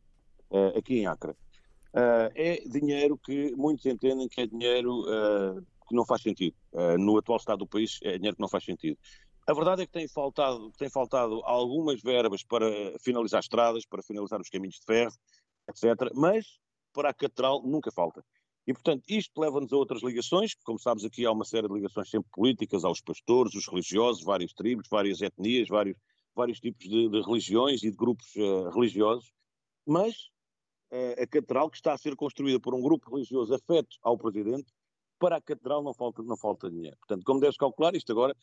[0.77, 1.33] aqui em Acre.
[2.35, 5.03] é dinheiro que muitos entendem que é dinheiro
[5.87, 6.55] que não faz sentido.
[6.99, 8.97] no atual estado do país, é dinheiro que não faz sentido.
[9.47, 12.67] A verdade é que tem faltado, tem faltado algumas verbas para
[12.99, 15.13] finalizar estradas, para finalizar os caminhos de ferro,
[15.69, 16.11] etc.
[16.13, 16.59] Mas
[16.93, 18.23] para a catedral nunca falta.
[18.67, 22.09] E, portanto, isto leva-nos a outras ligações, como sabes aqui há uma série de ligações
[22.09, 25.97] sempre políticas aos pastores, os religiosos, vários tribos, várias etnias, vários,
[26.35, 29.31] vários tipos de, de religiões e de grupos uh, religiosos,
[29.85, 30.13] mas
[30.91, 34.71] uh, a catedral que está a ser construída por um grupo religioso afeto ao presidente,
[35.21, 36.97] para a catedral não falta, não falta dinheiro.
[36.97, 38.35] Portanto, como deves calcular, isto agora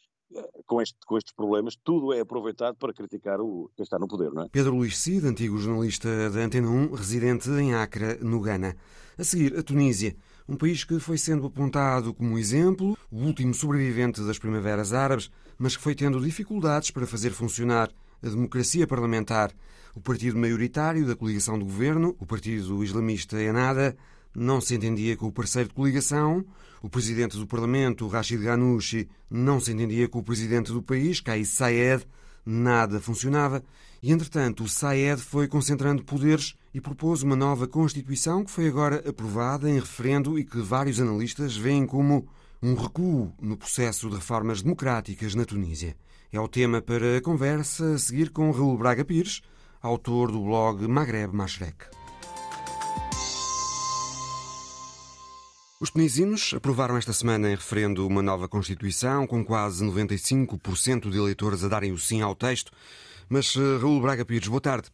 [0.64, 4.30] com, este, com, estes problemas, tudo é aproveitado para criticar o, quem está no poder,
[4.30, 4.48] não é?
[4.48, 8.76] Pedro Luís Cid, antigo jornalista da Antena 1, residente em Acre, no Ghana.
[9.18, 10.14] A seguir, a Tunísia,
[10.48, 15.76] um país que foi sendo apontado como exemplo, o último sobrevivente das primaveras árabes, mas
[15.76, 17.90] que foi tendo dificuldades para fazer funcionar
[18.22, 19.52] a democracia parlamentar.
[19.96, 23.96] O partido maioritário da coligação do governo, o partido islamista Enada,
[24.34, 26.44] não se entendia com o parceiro de coligação,
[26.82, 31.48] o presidente do Parlamento, Rashid Ghanouchi, não se entendia com o presidente do país, Kais
[31.48, 32.06] Saed,
[32.46, 33.62] nada funcionava,
[34.02, 39.02] e entretanto o Saed foi concentrando poderes e propôs uma nova Constituição que foi agora
[39.08, 42.28] aprovada em referendo e que vários analistas veem como
[42.62, 45.96] um recuo no processo de reformas democráticas na Tunísia.
[46.32, 49.40] É o tema para a conversa a seguir com Raul Braga Pires,
[49.80, 51.97] autor do blog Maghreb Mashrek.
[55.80, 61.62] Os tunisinos aprovaram esta semana em referendo uma nova Constituição, com quase 95% de eleitores
[61.62, 62.72] a darem o sim ao texto.
[63.28, 64.88] Mas, eh, Raul Braga Pires, boa tarde.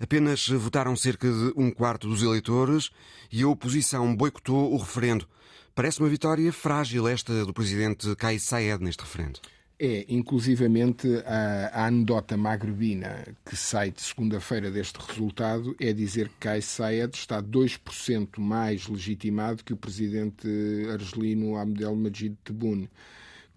[0.00, 2.90] Apenas votaram cerca de um quarto dos eleitores
[3.30, 5.28] e a oposição boicotou o referendo.
[5.74, 9.40] Parece uma vitória frágil esta do presidente Kais Saied neste referendo.
[9.82, 16.34] É, inclusivamente, a, a anedota magrebina que sai de segunda-feira deste resultado é dizer que
[16.38, 20.46] Kais Saied está 2% mais legitimado que o presidente
[20.92, 22.90] argelino Abdelmajid Tebboune,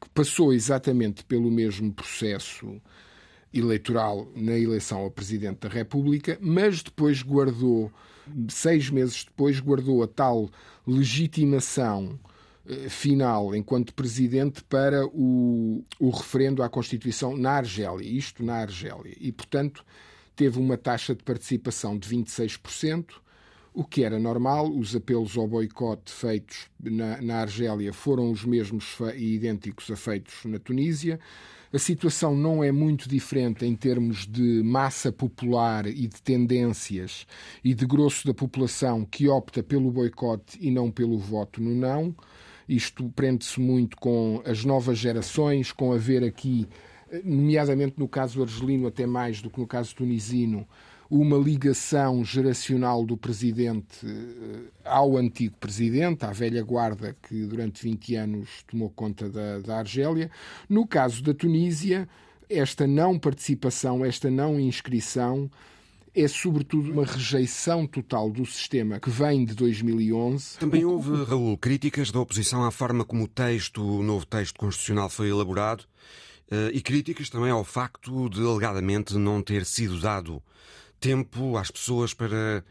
[0.02, 2.82] que passou exatamente pelo mesmo processo
[3.54, 7.92] eleitoral na eleição a Presidente da República, mas depois guardou,
[8.48, 10.50] seis meses depois, guardou a tal
[10.88, 12.18] legitimação
[12.90, 19.16] final enquanto presidente para o, o referendo à Constituição na Argélia, isto na Argélia.
[19.20, 19.86] E, portanto,
[20.36, 23.16] teve uma taxa de participação de 26%,
[23.74, 24.72] o que era normal.
[24.72, 30.46] Os apelos ao boicote feitos na, na Argélia foram os mesmos e idênticos a feitos
[30.46, 31.20] na Tunísia.
[31.74, 37.26] A situação não é muito diferente em termos de massa popular e de tendências
[37.64, 42.16] e de grosso da população que opta pelo boicote e não pelo voto no não.
[42.68, 46.68] Isto prende-se muito com as novas gerações, com haver aqui,
[47.24, 50.68] nomeadamente no caso argelino, até mais do que no caso tunisino,
[51.10, 58.16] uma ligação geracional do presidente eh, ao antigo presidente, à velha guarda que durante 20
[58.16, 60.32] anos tomou conta da, da Argélia.
[60.68, 62.10] No caso da Tunísia,
[62.50, 65.52] esta não participação, esta não inscrição,
[66.16, 70.60] é sobretudo uma rejeição total do sistema que vem de 2011.
[70.60, 75.10] Também houve, Raul, críticas da oposição à forma como o texto, o novo texto constitucional
[75.10, 75.86] foi elaborado
[76.52, 80.42] eh, e críticas também ao facto de alegadamente não ter sido dado
[81.00, 82.64] tempo às pessoas para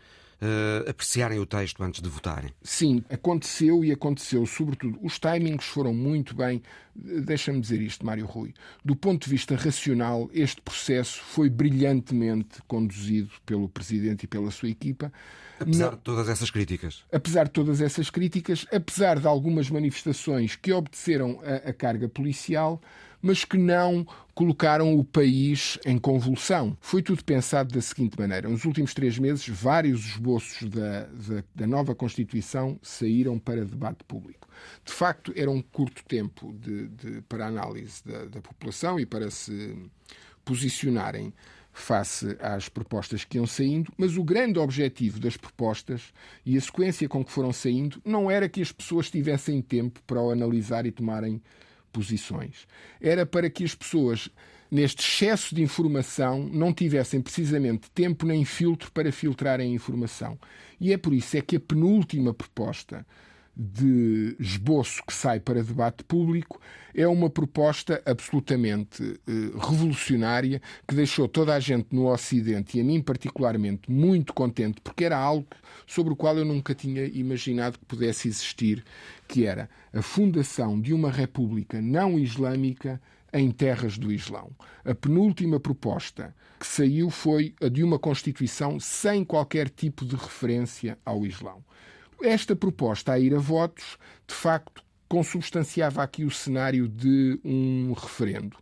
[0.43, 2.51] uh, apreciarem o texto antes de votarem.
[2.63, 4.99] Sim, aconteceu e aconteceu, sobretudo.
[5.01, 6.61] Os timings foram muito bem.
[6.95, 8.53] Deixa-me dizer isto, Mário Rui.
[8.85, 14.69] Do ponto de vista racional, este processo foi brilhantemente conduzido pelo Presidente e pela sua
[14.69, 15.13] equipa.
[15.59, 15.97] Apesar Não...
[15.97, 17.05] de todas essas críticas.
[17.13, 22.81] Apesar de todas essas críticas, apesar de algumas manifestações que obedeceram a, a carga policial,
[23.23, 24.05] mas que não
[24.35, 26.77] colocaram o país em convulsão.
[26.81, 31.67] Foi tudo pensado da seguinte maneira: nos últimos três meses, vários esboços da, da, da
[31.67, 34.49] nova Constituição saíram para debate público.
[34.85, 39.31] De facto, era um curto tempo de, de, para análise da, da população e para
[39.31, 39.77] se
[40.45, 41.33] posicionarem
[41.73, 46.13] face às propostas que iam saindo, mas o grande objetivo das propostas
[46.45, 50.21] e a sequência com que foram saindo não era que as pessoas tivessem tempo para
[50.21, 51.41] o analisar e tomarem
[51.93, 52.67] posições.
[53.01, 54.29] Era para que as pessoas,
[54.71, 60.39] neste excesso de informação, não tivessem precisamente tempo nem filtro para filtrarem a informação.
[60.81, 63.07] E é por isso é que a penúltima proposta
[63.55, 66.61] de esboço que sai para debate público
[66.95, 72.85] é uma proposta absolutamente eh, revolucionária que deixou toda a gente no Ocidente e a
[72.85, 75.47] mim particularmente muito contente porque era algo
[75.87, 78.83] sobre o qual eu nunca tinha imaginado que pudesse existir,
[79.29, 83.01] que era a fundação de uma república não islâmica
[83.33, 84.51] em terras do Islão.
[84.85, 90.99] A penúltima proposta que saiu foi a de uma Constituição sem qualquer tipo de referência
[91.05, 91.65] ao Islão.
[92.23, 98.57] Esta proposta a ir a votos, de facto, consubstanciava aqui o cenário de um referendo.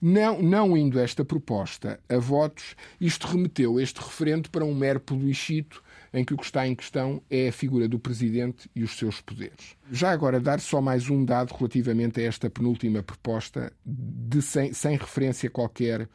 [0.00, 5.82] Não, não indo esta proposta a votos, isto remeteu este referendo para um mero plebiscito
[6.12, 9.20] em que o que está em questão é a figura do Presidente e os seus
[9.22, 9.74] poderes.
[9.90, 14.96] Já agora, dar só mais um dado relativamente a esta penúltima proposta, de sem, sem
[14.96, 16.08] referência qualquer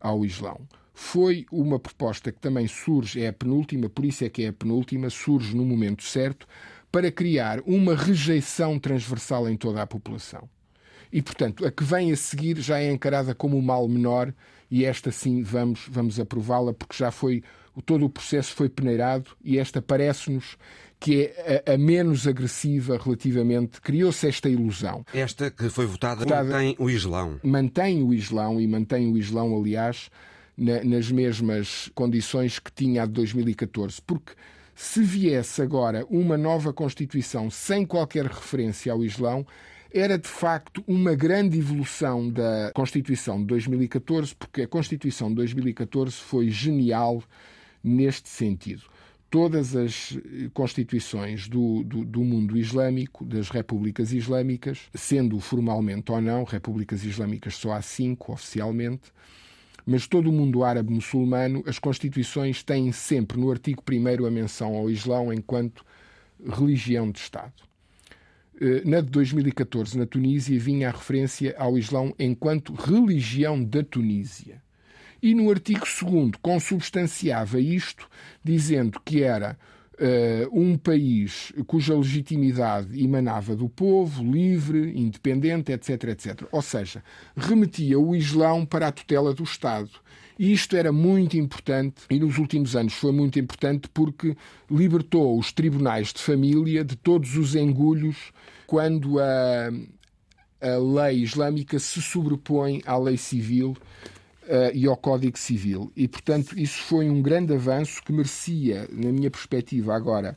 [0.00, 0.60] ao Islão
[0.98, 4.52] foi uma proposta que também surge, é a penúltima, por isso é que é a
[4.52, 6.48] penúltima, surge no momento certo,
[6.90, 10.48] para criar uma rejeição transversal em toda a população.
[11.12, 14.32] E, portanto, a que vem a seguir já é encarada como o mal menor
[14.70, 17.44] e esta sim vamos, vamos aprová-la porque já foi,
[17.84, 20.56] todo o processo foi peneirado e esta parece-nos
[20.98, 23.82] que é a, a, menos agressiva relativamente.
[23.82, 25.04] Criou-se esta ilusão.
[25.12, 27.38] Esta que foi votada, votada mantém o Islão.
[27.44, 30.08] Mantém o Islão e mantém o Islão, aliás,
[30.56, 34.00] na, nas mesmas condições que tinha a de 2014.
[34.02, 34.32] Porque
[34.74, 39.46] se viesse agora uma nova Constituição sem qualquer referência ao Islão,
[39.92, 46.12] era de facto uma grande evolução da Constituição de 2014, porque a Constituição de 2014
[46.12, 47.22] foi genial
[47.82, 48.82] neste sentido.
[49.30, 50.16] Todas as
[50.54, 57.56] constituições do, do, do, mundo islâmico, das repúblicas islâmicas, sendo formalmente ou não, repúblicas islâmicas
[57.56, 59.12] só há cinco oficialmente,
[59.86, 64.74] mas todo o mundo árabe muçulmano, as constituições têm sempre no artigo 1 a menção
[64.74, 65.86] ao Islão enquanto
[66.44, 67.54] religião de Estado.
[68.60, 74.60] Eh, na de 2014, na Tunísia, vinha a referência ao Islão enquanto religião da Tunísia.
[75.22, 78.08] E no artigo 2 consubstanciava isto,
[78.42, 79.56] dizendo que era
[79.98, 86.42] Uh, um país cuja legitimidade emanava do povo, livre, independente, etc, etc.
[86.52, 87.02] Ou seja,
[87.34, 89.88] remetia o Islão para a tutela do Estado.
[90.38, 94.36] E isto era muito importante, e nos últimos anos foi muito importante porque
[94.70, 98.32] libertou os tribunais de família de todos os engulhos
[98.66, 99.70] quando a,
[100.60, 103.74] a lei islâmica se sobrepõe à lei civil
[104.46, 105.92] uh, e ao Código Civil.
[105.96, 110.36] E, portanto, isso foi um grande avanço que merecia, na minha perspectiva, agora,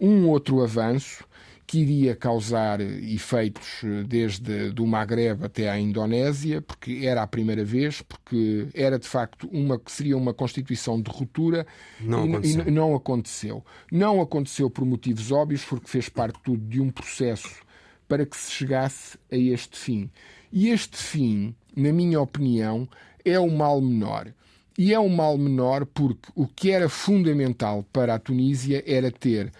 [0.00, 1.24] um outro avanço
[1.66, 7.64] que iria causar efeitos eh, desde do Maghreb até à Indonésia, porque era a primeira
[7.64, 11.66] vez, porque era de facto uma que seria uma constituição de ruptura
[12.00, 12.64] não e, aconteceu.
[12.66, 13.64] e não aconteceu.
[13.90, 17.62] Não aconteceu por motivos óbvios, porque fez parte tudo de um processo
[18.06, 20.10] para que se chegasse a este fim.
[20.52, 22.86] E este fim, na minha opinião,
[23.24, 24.32] é o mal menor.
[24.76, 29.52] E é o mal menor porque o que era fundamental para a Tunísia era ter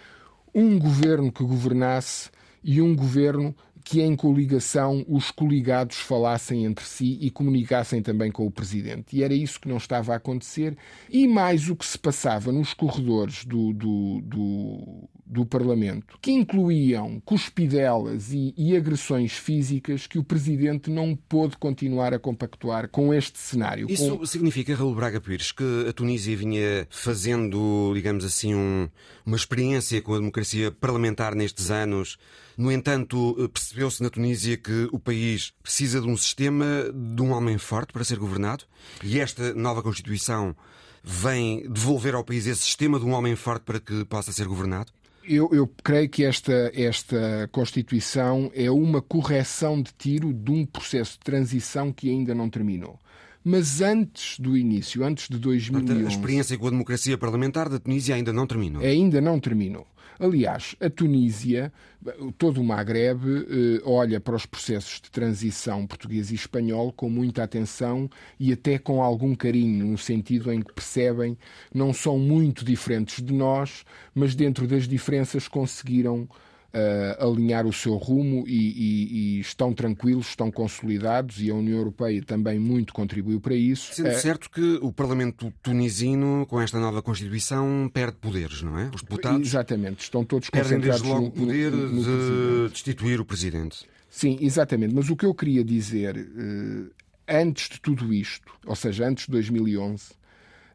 [0.54, 2.30] um governo que governasse
[2.62, 3.54] e um governo
[3.84, 9.14] que em coligação os coligados falassem entre si e comunicassem também com o presidente.
[9.14, 10.76] E era isso que não estava a acontecer.
[11.10, 17.20] E mais o que se passava nos corredores do, do, do, do Parlamento, que incluíam
[17.24, 23.38] cuspidelas e, e, agressões físicas que o presidente não pôde continuar a compactuar com este
[23.38, 23.90] cenário.
[23.90, 24.26] Isso com...
[24.26, 28.88] significa, Raul Braga Pires, que a Tunísia vinha fazendo, digamos assim, um,
[29.26, 32.16] uma experiência com a democracia parlamentar nestes anos
[32.56, 36.64] no entanto, eh, percebeu-se na Tunísia que o país precisa de um sistema
[36.94, 38.64] de um homem forte para ser governado
[39.02, 40.54] e esta nova Constituição
[41.02, 44.92] vem devolver ao país esse sistema de um homem forte para que possa ser governado?
[45.26, 51.12] Eu, eu, creio que esta, esta Constituição é uma correção de tiro de um processo
[51.12, 52.98] de transição que ainda não terminou.
[53.44, 56.06] Mas antes do início, antes de 2011...
[56.06, 58.82] A experiência com a democracia parlamentar da Tunísia ainda não terminou.
[58.82, 59.86] Ainda não terminou.
[60.18, 61.72] Aliás, a Tunísia,
[62.38, 67.42] todo o Maghreb, eh, olha para os processos de transição português e espanhol com muita
[67.42, 71.36] atenção e até com algum carinho, no sentido em que percebem
[71.74, 73.84] não são muito diferentes de nós,
[74.14, 76.28] mas dentro das diferenças conseguiram
[76.74, 81.78] uh, alinhar o seu rumo e, e, e, estão tranquilos, estão consolidados e a União
[81.78, 83.94] Europeia também muito contribuiu para isso.
[83.94, 88.90] Sendo uh, certo que o Parlamento tunisino, com esta nova Constituição, perde poderes, não é?
[88.92, 89.48] Os deputados.
[89.48, 93.24] Exatamente, estão todos perdem concentrados desde logo o poder no, no, no de destituir o
[93.24, 93.86] Presidente.
[94.10, 94.94] Sim, exatamente.
[94.94, 96.90] Mas o que eu queria dizer, uh,
[97.28, 100.12] antes de tudo isto, ou seja, antes de 2011,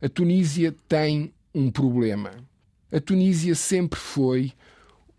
[0.02, 2.32] a Tunísia tem um problema.
[2.91, 4.54] A Tunísia sempre foi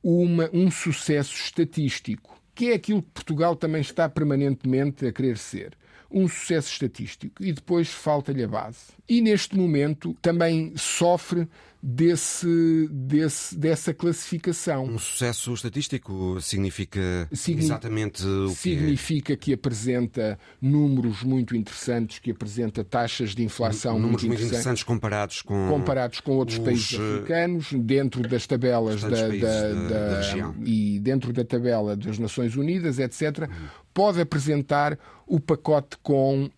[0.03, 5.77] uma, um sucesso estatístico, que é aquilo que Portugal também está permanentemente a querer ser.
[6.11, 7.43] Um sucesso estatístico.
[7.43, 8.87] E depois falta-lhe a base.
[9.09, 11.47] E neste momento também sofre
[11.83, 14.85] desse, desse, dessa classificação.
[14.85, 22.31] Um sucesso estatístico significa Signi exatamente o que Significa que apresenta números muito interessantes, que
[22.31, 26.65] apresenta taxas de inflação números muito, muito interessantes comparados com comparados com outros os...
[26.65, 32.57] países africanos dentro das tabelas da, da, da, da e dentro da tabela das Nações
[32.57, 33.49] Unidas, etc.
[33.95, 36.51] Pode apresentar o pacote com uh,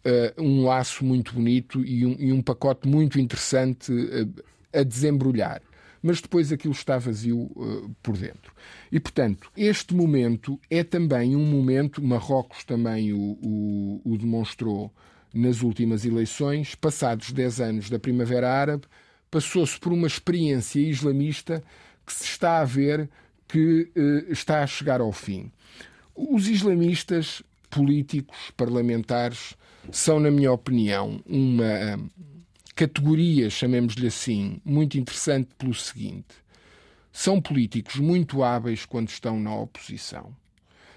[0.43, 5.63] um laço muito bonito e um, e um pacote muito interessante uh, a desembrulhar.
[6.03, 8.53] Mas depois aquilo está vazio uh, por dentro.
[8.91, 14.93] E, portanto, este momento é também um momento, Marrocos também o, o, o demonstrou
[15.33, 18.85] nas últimas eleições, passados 10 anos da Primavera Árabe,
[19.31, 21.63] passou-se por uma experiência islamista
[22.05, 23.09] que se está a ver
[23.49, 25.53] que uh, está a chegar ao fim.
[26.15, 29.55] Os islamistas políticos, parlamentares,
[29.91, 31.99] são, na minha opinião, uma
[32.83, 36.35] categoria, chamemos-lhe assim, muito interessante pelo seguinte:
[37.13, 40.35] são políticos muito hábeis quando estão na oposição.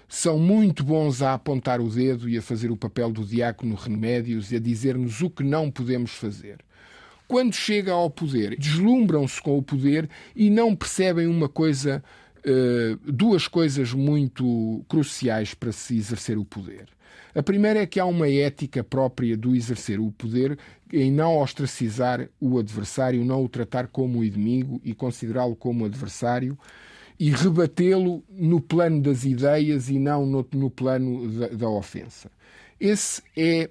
[0.08, 4.50] São muito bons a apontar o dedo e a fazer o papel do diácono Remédios
[4.50, 6.58] e a dizer-nos o que não podemos fazer.
[7.28, 12.02] Quando chega ao poder, deslumbram-se com o poder e não percebem uma coisa,
[12.38, 16.95] uh, duas coisas muito cruciais para se exercer o poder.
[17.36, 20.58] A primeira é que há uma ética própria do exercer o poder
[20.90, 26.58] em não ostracizar o adversário, não o tratar como inimigo e considerá-lo como adversário
[27.20, 32.30] e rebatê-lo no plano das ideias e não no, no plano da, da ofensa.
[32.80, 33.68] Esse é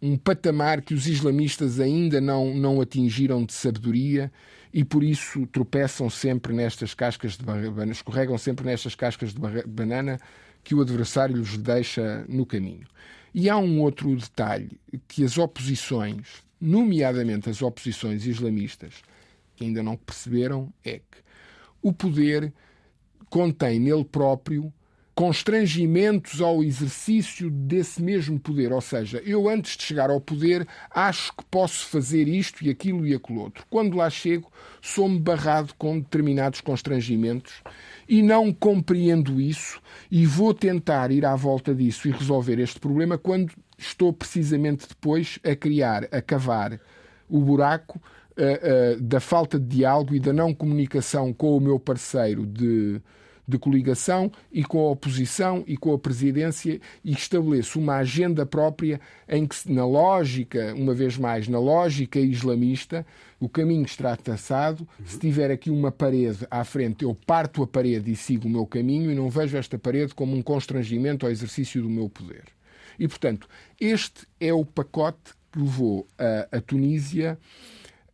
[0.00, 4.30] um patamar que os islamistas ainda não, não atingiram de sabedoria
[4.72, 10.20] e por isso tropeçam sempre nestas cascas de banana, escorregam sempre nestas cascas de banana
[10.62, 12.86] que o adversário lhes deixa no caminho.
[13.34, 18.94] E há um outro detalhe que as oposições, nomeadamente as oposições islamistas,
[19.54, 21.18] que ainda não perceberam, é que
[21.80, 22.52] o poder
[23.28, 24.72] contém nele próprio
[25.20, 28.72] constrangimentos ao exercício desse mesmo poder.
[28.72, 33.06] Ou seja, eu antes de chegar ao poder acho que posso fazer isto e aquilo
[33.06, 33.66] e aquilo outro.
[33.68, 34.50] Quando lá chego,
[34.80, 37.52] sou-me barrado com determinados constrangimentos
[38.08, 39.78] e não compreendo isso
[40.10, 45.38] e vou tentar ir à volta disso e resolver este problema quando estou precisamente depois
[45.44, 46.80] a criar, a cavar
[47.28, 48.00] o buraco
[48.38, 53.02] uh, uh, da falta de diálogo e da não comunicação com o meu parceiro de
[53.50, 59.00] de coligação e com a oposição e com a presidência e estabeleço uma agenda própria
[59.28, 63.04] em que, na lógica, uma vez mais, na lógica islamista,
[63.38, 64.86] o caminho está traçado.
[65.04, 68.66] Se tiver aqui uma parede à frente, eu parto a parede e sigo o meu
[68.66, 72.44] caminho e não vejo esta parede como um constrangimento ao exercício do meu poder.
[72.98, 73.48] E, portanto,
[73.80, 77.38] este é o pacote que levou a, a Tunísia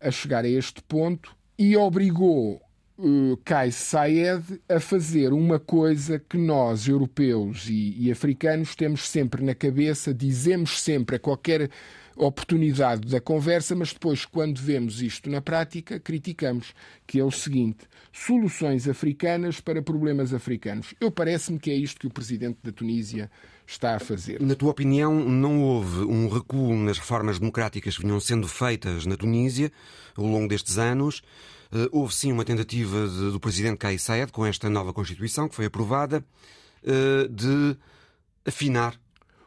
[0.00, 2.60] a chegar a este ponto e obrigou
[2.98, 3.38] uh,
[3.72, 10.12] Saed a fazer uma coisa que nós, europeus e, e africanos, temos sempre na cabeça,
[10.14, 11.70] dizemos sempre a qualquer
[12.16, 16.72] oportunidade da conversa, mas depois, quando vemos isto na prática, criticamos,
[17.06, 20.94] que é o seguinte: soluções africanas para problemas africanos.
[21.00, 23.30] Eu parece-me que é isto que o presidente da Tunísia
[23.66, 24.40] está a fazer.
[24.40, 29.16] Na tua opinião, não houve um recuo nas reformas democráticas que vinham sendo feitas na
[29.16, 29.70] Tunísia
[30.16, 31.22] ao longo destes anos?
[31.72, 35.54] Eh, houve sim uma tentativa de, do presidente Kais Saied, com esta nova Constituição que
[35.54, 36.24] foi aprovada,
[36.84, 37.76] eh, de
[38.46, 38.98] afinar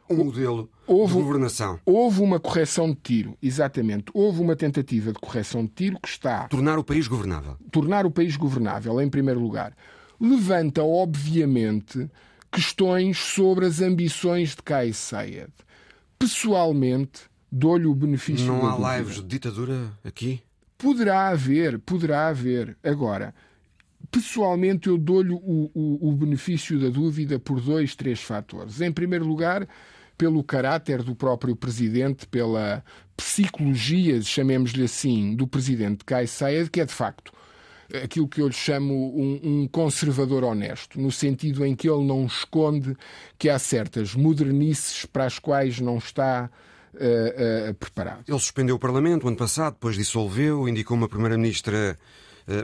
[0.08, 1.80] um modelo houve, de governação.
[1.86, 4.06] Houve uma correção de tiro, exatamente.
[4.12, 6.48] Houve uma tentativa de correção de tiro que está.
[6.48, 7.56] Tornar o país governável.
[7.70, 9.76] Tornar o país governável, em primeiro lugar.
[10.20, 12.10] Levanta, obviamente,
[12.50, 15.50] questões sobre as ambições de Kais Saied.
[16.18, 18.46] Pessoalmente, dou-lhe o benefício.
[18.46, 20.42] Não há lives de ditadura aqui?
[20.80, 22.74] Poderá haver, poderá haver.
[22.82, 23.34] Agora,
[24.10, 28.80] pessoalmente, eu dou-lhe o, o, o benefício da dúvida por dois, três fatores.
[28.80, 29.68] Em primeiro lugar,
[30.16, 32.82] pelo caráter do próprio presidente, pela
[33.14, 37.30] psicologia, chamemos-lhe assim, do presidente Kai Saed, que é de facto
[38.02, 42.24] aquilo que eu lhe chamo um, um, conservador honesto, no sentido em que ele não
[42.24, 42.96] esconde
[43.38, 46.48] que há certas modernices para as quais não está
[46.94, 48.24] uh, uh, preparado.
[48.26, 51.98] Ele suspendeu o Parlamento ano passado, depois dissolveu, indicou uma Primeira-Ministra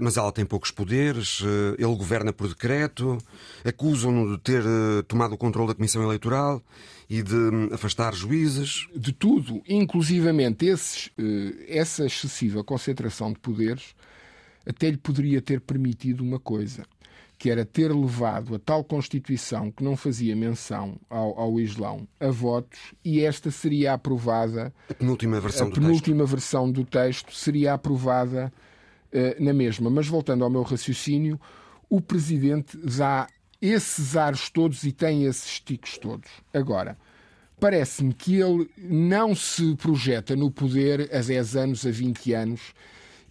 [0.03, 1.43] mas ela tem poucos poderes,
[1.79, 3.19] ele governa por decreto,
[3.65, 4.65] acusam-no de ter
[5.07, 6.61] tomado o controle da Comissão Eleitoral
[7.09, 8.89] e de hum, afastar juízes.
[8.97, 11.11] De tudo, inclusivamente esses,
[11.69, 13.95] essa excessiva concentração de poderes,
[14.67, 16.85] até lhe poderia ter permitido uma coisa:
[17.39, 22.29] que era ter levado a tal Constituição que não fazia menção ao, ao Islão a
[22.29, 24.73] votos e esta seria aprovada.
[24.89, 26.31] A penúltima versão, a penúltima do, texto.
[26.31, 28.53] versão do texto seria aprovada
[29.13, 29.91] uh, na mesma.
[29.91, 31.39] Mas voltando ao meu raciocínio,
[31.91, 33.27] o Presidente dá
[33.61, 36.31] esses ares todos e tem esses ticos todos.
[36.55, 36.97] Agora,
[37.61, 42.75] parece-me que ele não se projeta no poder a 10 anos, a 20 anos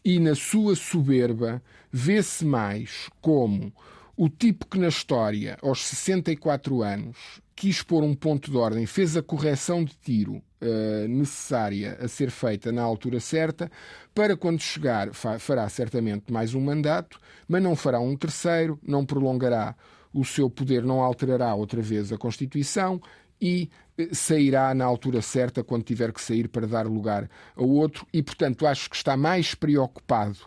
[0.05, 3.73] e na sua soberba vê-se mais como
[4.17, 7.17] o tipo que na história, aos 64 anos,
[7.55, 12.29] quis pôr um ponto de ordem, fez a correção de tiro uh, necessária a ser
[12.29, 13.71] feita na altura certa,
[14.13, 19.75] para quando chegar, fará certamente mais um mandato, mas não fará um terceiro, não prolongará
[20.13, 23.01] o seu poder, não alterará outra vez a Constituição
[23.39, 28.07] e eh, sairá na altura certa quando tiver que sair para dar lugar a outro
[28.13, 30.37] e, portanto, acho que está mais preocupado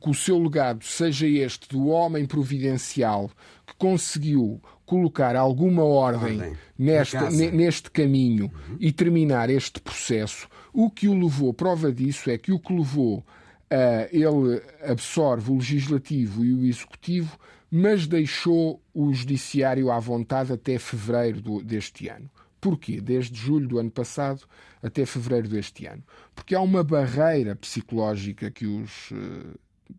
[0.00, 3.30] que o seu legado seja este do homem providencial
[3.66, 6.56] que conseguiu colocar alguma ordem, ordem.
[6.78, 8.76] Nesta, neste caminho uhum.
[8.80, 13.24] e terminar este processo, o que o levou, prova disso é que o que levou
[13.70, 17.38] a ele absorve o legislativo e o executivo,
[17.70, 22.28] mas deixou o judiciário à vontade até fevereiro do, deste ano.
[22.60, 23.00] Porquê?
[23.00, 24.42] Desde julho do ano passado
[24.82, 26.02] até fevereiro deste ano.
[26.34, 29.58] Porque há uma barreira psicológica que os uh,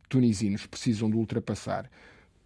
[0.10, 1.90] tunisinos precisam de ultrapassar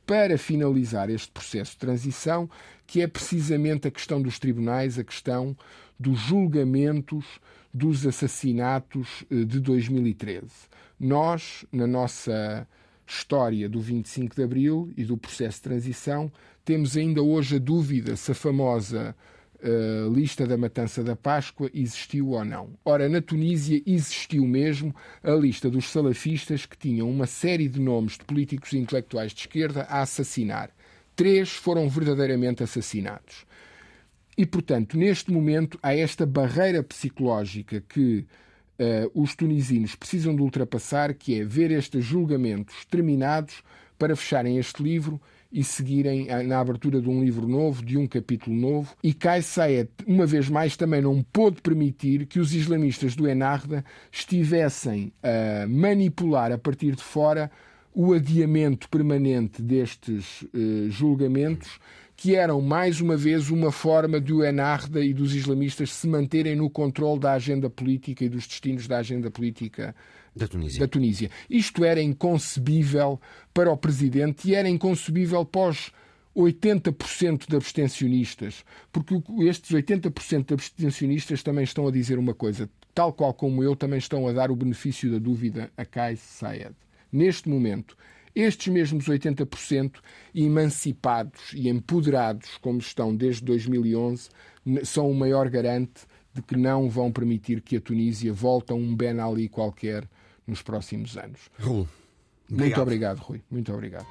[0.06, 2.50] para finalizar este processo de transição,
[2.86, 5.58] que é precisamente a questão dos tribunais, a questão
[6.00, 7.26] dos julgamentos
[7.74, 10.48] dos assassinatos uh, de 2013.
[11.00, 12.68] Nós, na nossa
[13.06, 16.32] história do 25 de Abril e do processo de transição,
[16.66, 19.16] temos ainda hoje a dúvida se a famosa
[20.14, 22.70] lista da matança da Páscoa existiu ou não.
[22.86, 28.14] Ora, na Tunísia existiu mesmo a lista dos salafistas que tinham uma série de nomes
[28.14, 30.70] de políticos e intelectuais de esquerda a assassinar.
[31.16, 33.46] Três foram verdadeiramente assassinados.
[34.38, 38.28] E, portanto, neste momento há esta barreira psicológica que
[38.80, 43.64] uh, os tunisinos precisam de ultrapassar, que é ver estes julgamentos terminados
[43.98, 45.20] para fecharem este livro
[45.52, 48.94] e seguirem na abertura de um livro novo, de um capítulo novo.
[49.04, 53.84] E Kais Saied, uma vez mais, também não pôde permitir que os islamistas do Enarda
[54.12, 57.50] estivessem a manipular a partir de fora
[57.94, 61.80] o adiamento permanente destes uh, julgamentos,
[62.16, 66.56] que eram mais uma vez uma forma de o Enarda e dos islamistas se manterem
[66.56, 69.96] no controle da agenda política e dos destinos da agenda política
[70.38, 70.80] da Tunísia.
[70.80, 71.32] da Tunísia.
[71.50, 73.20] Isto era inconcebível
[73.54, 75.92] para o presidente e era inconcebível pós
[76.36, 83.12] 80% de abstencionistas, porque estes 80% de abstencionistas também estão a dizer uma coisa, tal
[83.12, 86.76] qual como eu, também estão a dar o benefício da dúvida a Kais Sayed.
[87.12, 87.98] Neste momento,
[88.36, 89.96] estes mesmos 80%
[90.36, 94.30] emancipados e empoderados, como estão desde 2011,
[94.84, 98.96] são o maior garante de que não vão permitir que a Tunísia volte a um
[98.96, 100.08] Ben Ali qualquer
[100.48, 101.42] nos próximos anos.
[101.60, 101.88] Rui.
[102.50, 103.42] Muito obrigado, Rui.
[103.52, 104.08] Muito obrigado.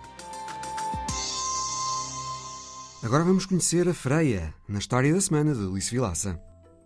[3.03, 6.41] Agora vamos conhecer a Freia, na história da semana de Alice Vilaça.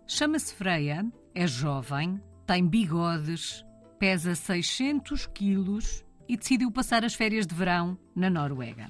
[0.07, 3.65] Chama-se Freia, é jovem, tem bigodes,
[3.97, 8.89] pesa 600 quilos e decidiu passar as férias de verão na Noruega.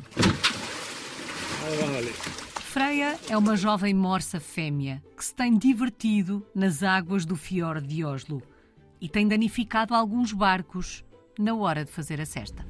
[2.56, 8.04] Freia é uma jovem morsa fêmea que se tem divertido nas águas do fiord de
[8.04, 8.42] Oslo
[9.02, 11.04] e tem danificado alguns barcos
[11.38, 12.64] na hora de fazer a cesta.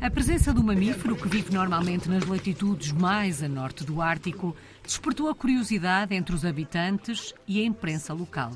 [0.00, 5.30] A presença do mamífero, que vive normalmente nas latitudes mais a norte do Ártico, despertou
[5.30, 8.52] a curiosidade entre os habitantes e a imprensa local.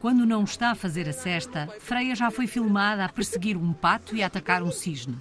[0.00, 4.14] Quando não está a fazer a cesta, Freia já foi filmada a perseguir um pato
[4.14, 5.18] e a atacar um cisne.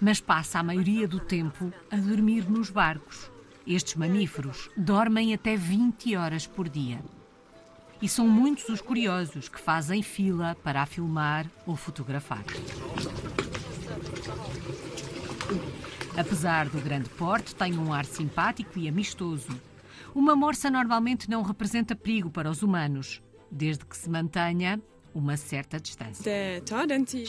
[0.00, 3.30] Mas passa a maioria do tempo a dormir nos barcos.
[3.66, 7.00] Estes mamíferos dormem até 20 horas por dia.
[8.02, 12.44] E são muitos os curiosos que fazem fila para a filmar ou fotografar.
[16.16, 19.48] Apesar do grande porte, tem um ar simpático e amistoso.
[20.14, 24.80] Uma morsa normalmente não representa perigo para os humanos, desde que se mantenha
[25.14, 26.22] uma certa distância.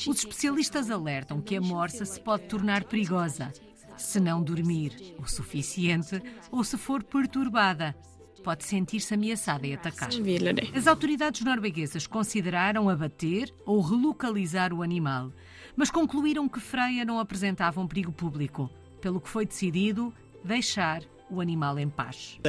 [0.08, 3.54] Os especialistas alertam que a morsa se pode tornar perigosa
[3.98, 6.22] se não dormir o suficiente
[6.52, 7.96] ou se for perturbada.
[8.44, 10.10] Pode sentir-se ameaçada e atacar.
[10.76, 15.32] As autoridades norueguesas consideraram abater ou relocalizar o animal,
[15.76, 18.70] mas concluíram que Freia não apresentava um perigo público,
[19.02, 20.14] pelo que foi decidido
[20.44, 22.40] deixar o animal em paz.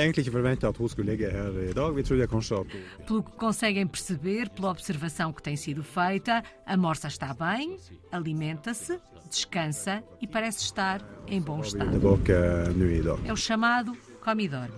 [3.06, 7.78] Pelo que conseguem perceber, pela observação que tem sido feita, a morsa está bem,
[8.12, 8.98] alimenta-se,
[9.28, 11.96] descansa e parece estar em bom estado.
[13.24, 13.96] É o chamado
[14.42, 14.74] e dorme.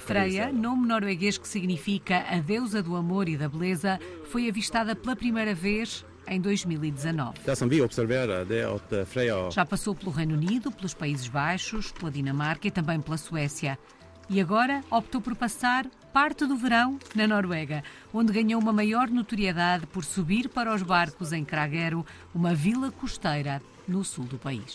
[0.00, 5.14] Freia, nome norueguês que significa a deusa do amor e da beleza, foi avistada pela
[5.14, 7.38] primeira vez em 2019.
[9.50, 13.78] Já passou pelo Reino Unido, pelos Países Baixos, pela Dinamarca e também pela Suécia.
[14.28, 19.86] E agora optou por passar parte do verão na Noruega, onde ganhou uma maior notoriedade
[19.86, 22.02] por subir para os barcos em Kragerø,
[22.34, 24.72] uma vila costeira no sul do país.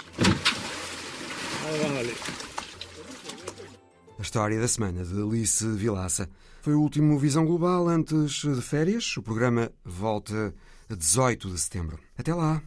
[4.17, 6.29] A história da semana de Alice Vilaça.
[6.61, 9.17] Foi o último Visão Global antes de férias.
[9.17, 10.53] O programa volta
[10.95, 11.99] 18 de setembro.
[12.17, 12.61] Até lá!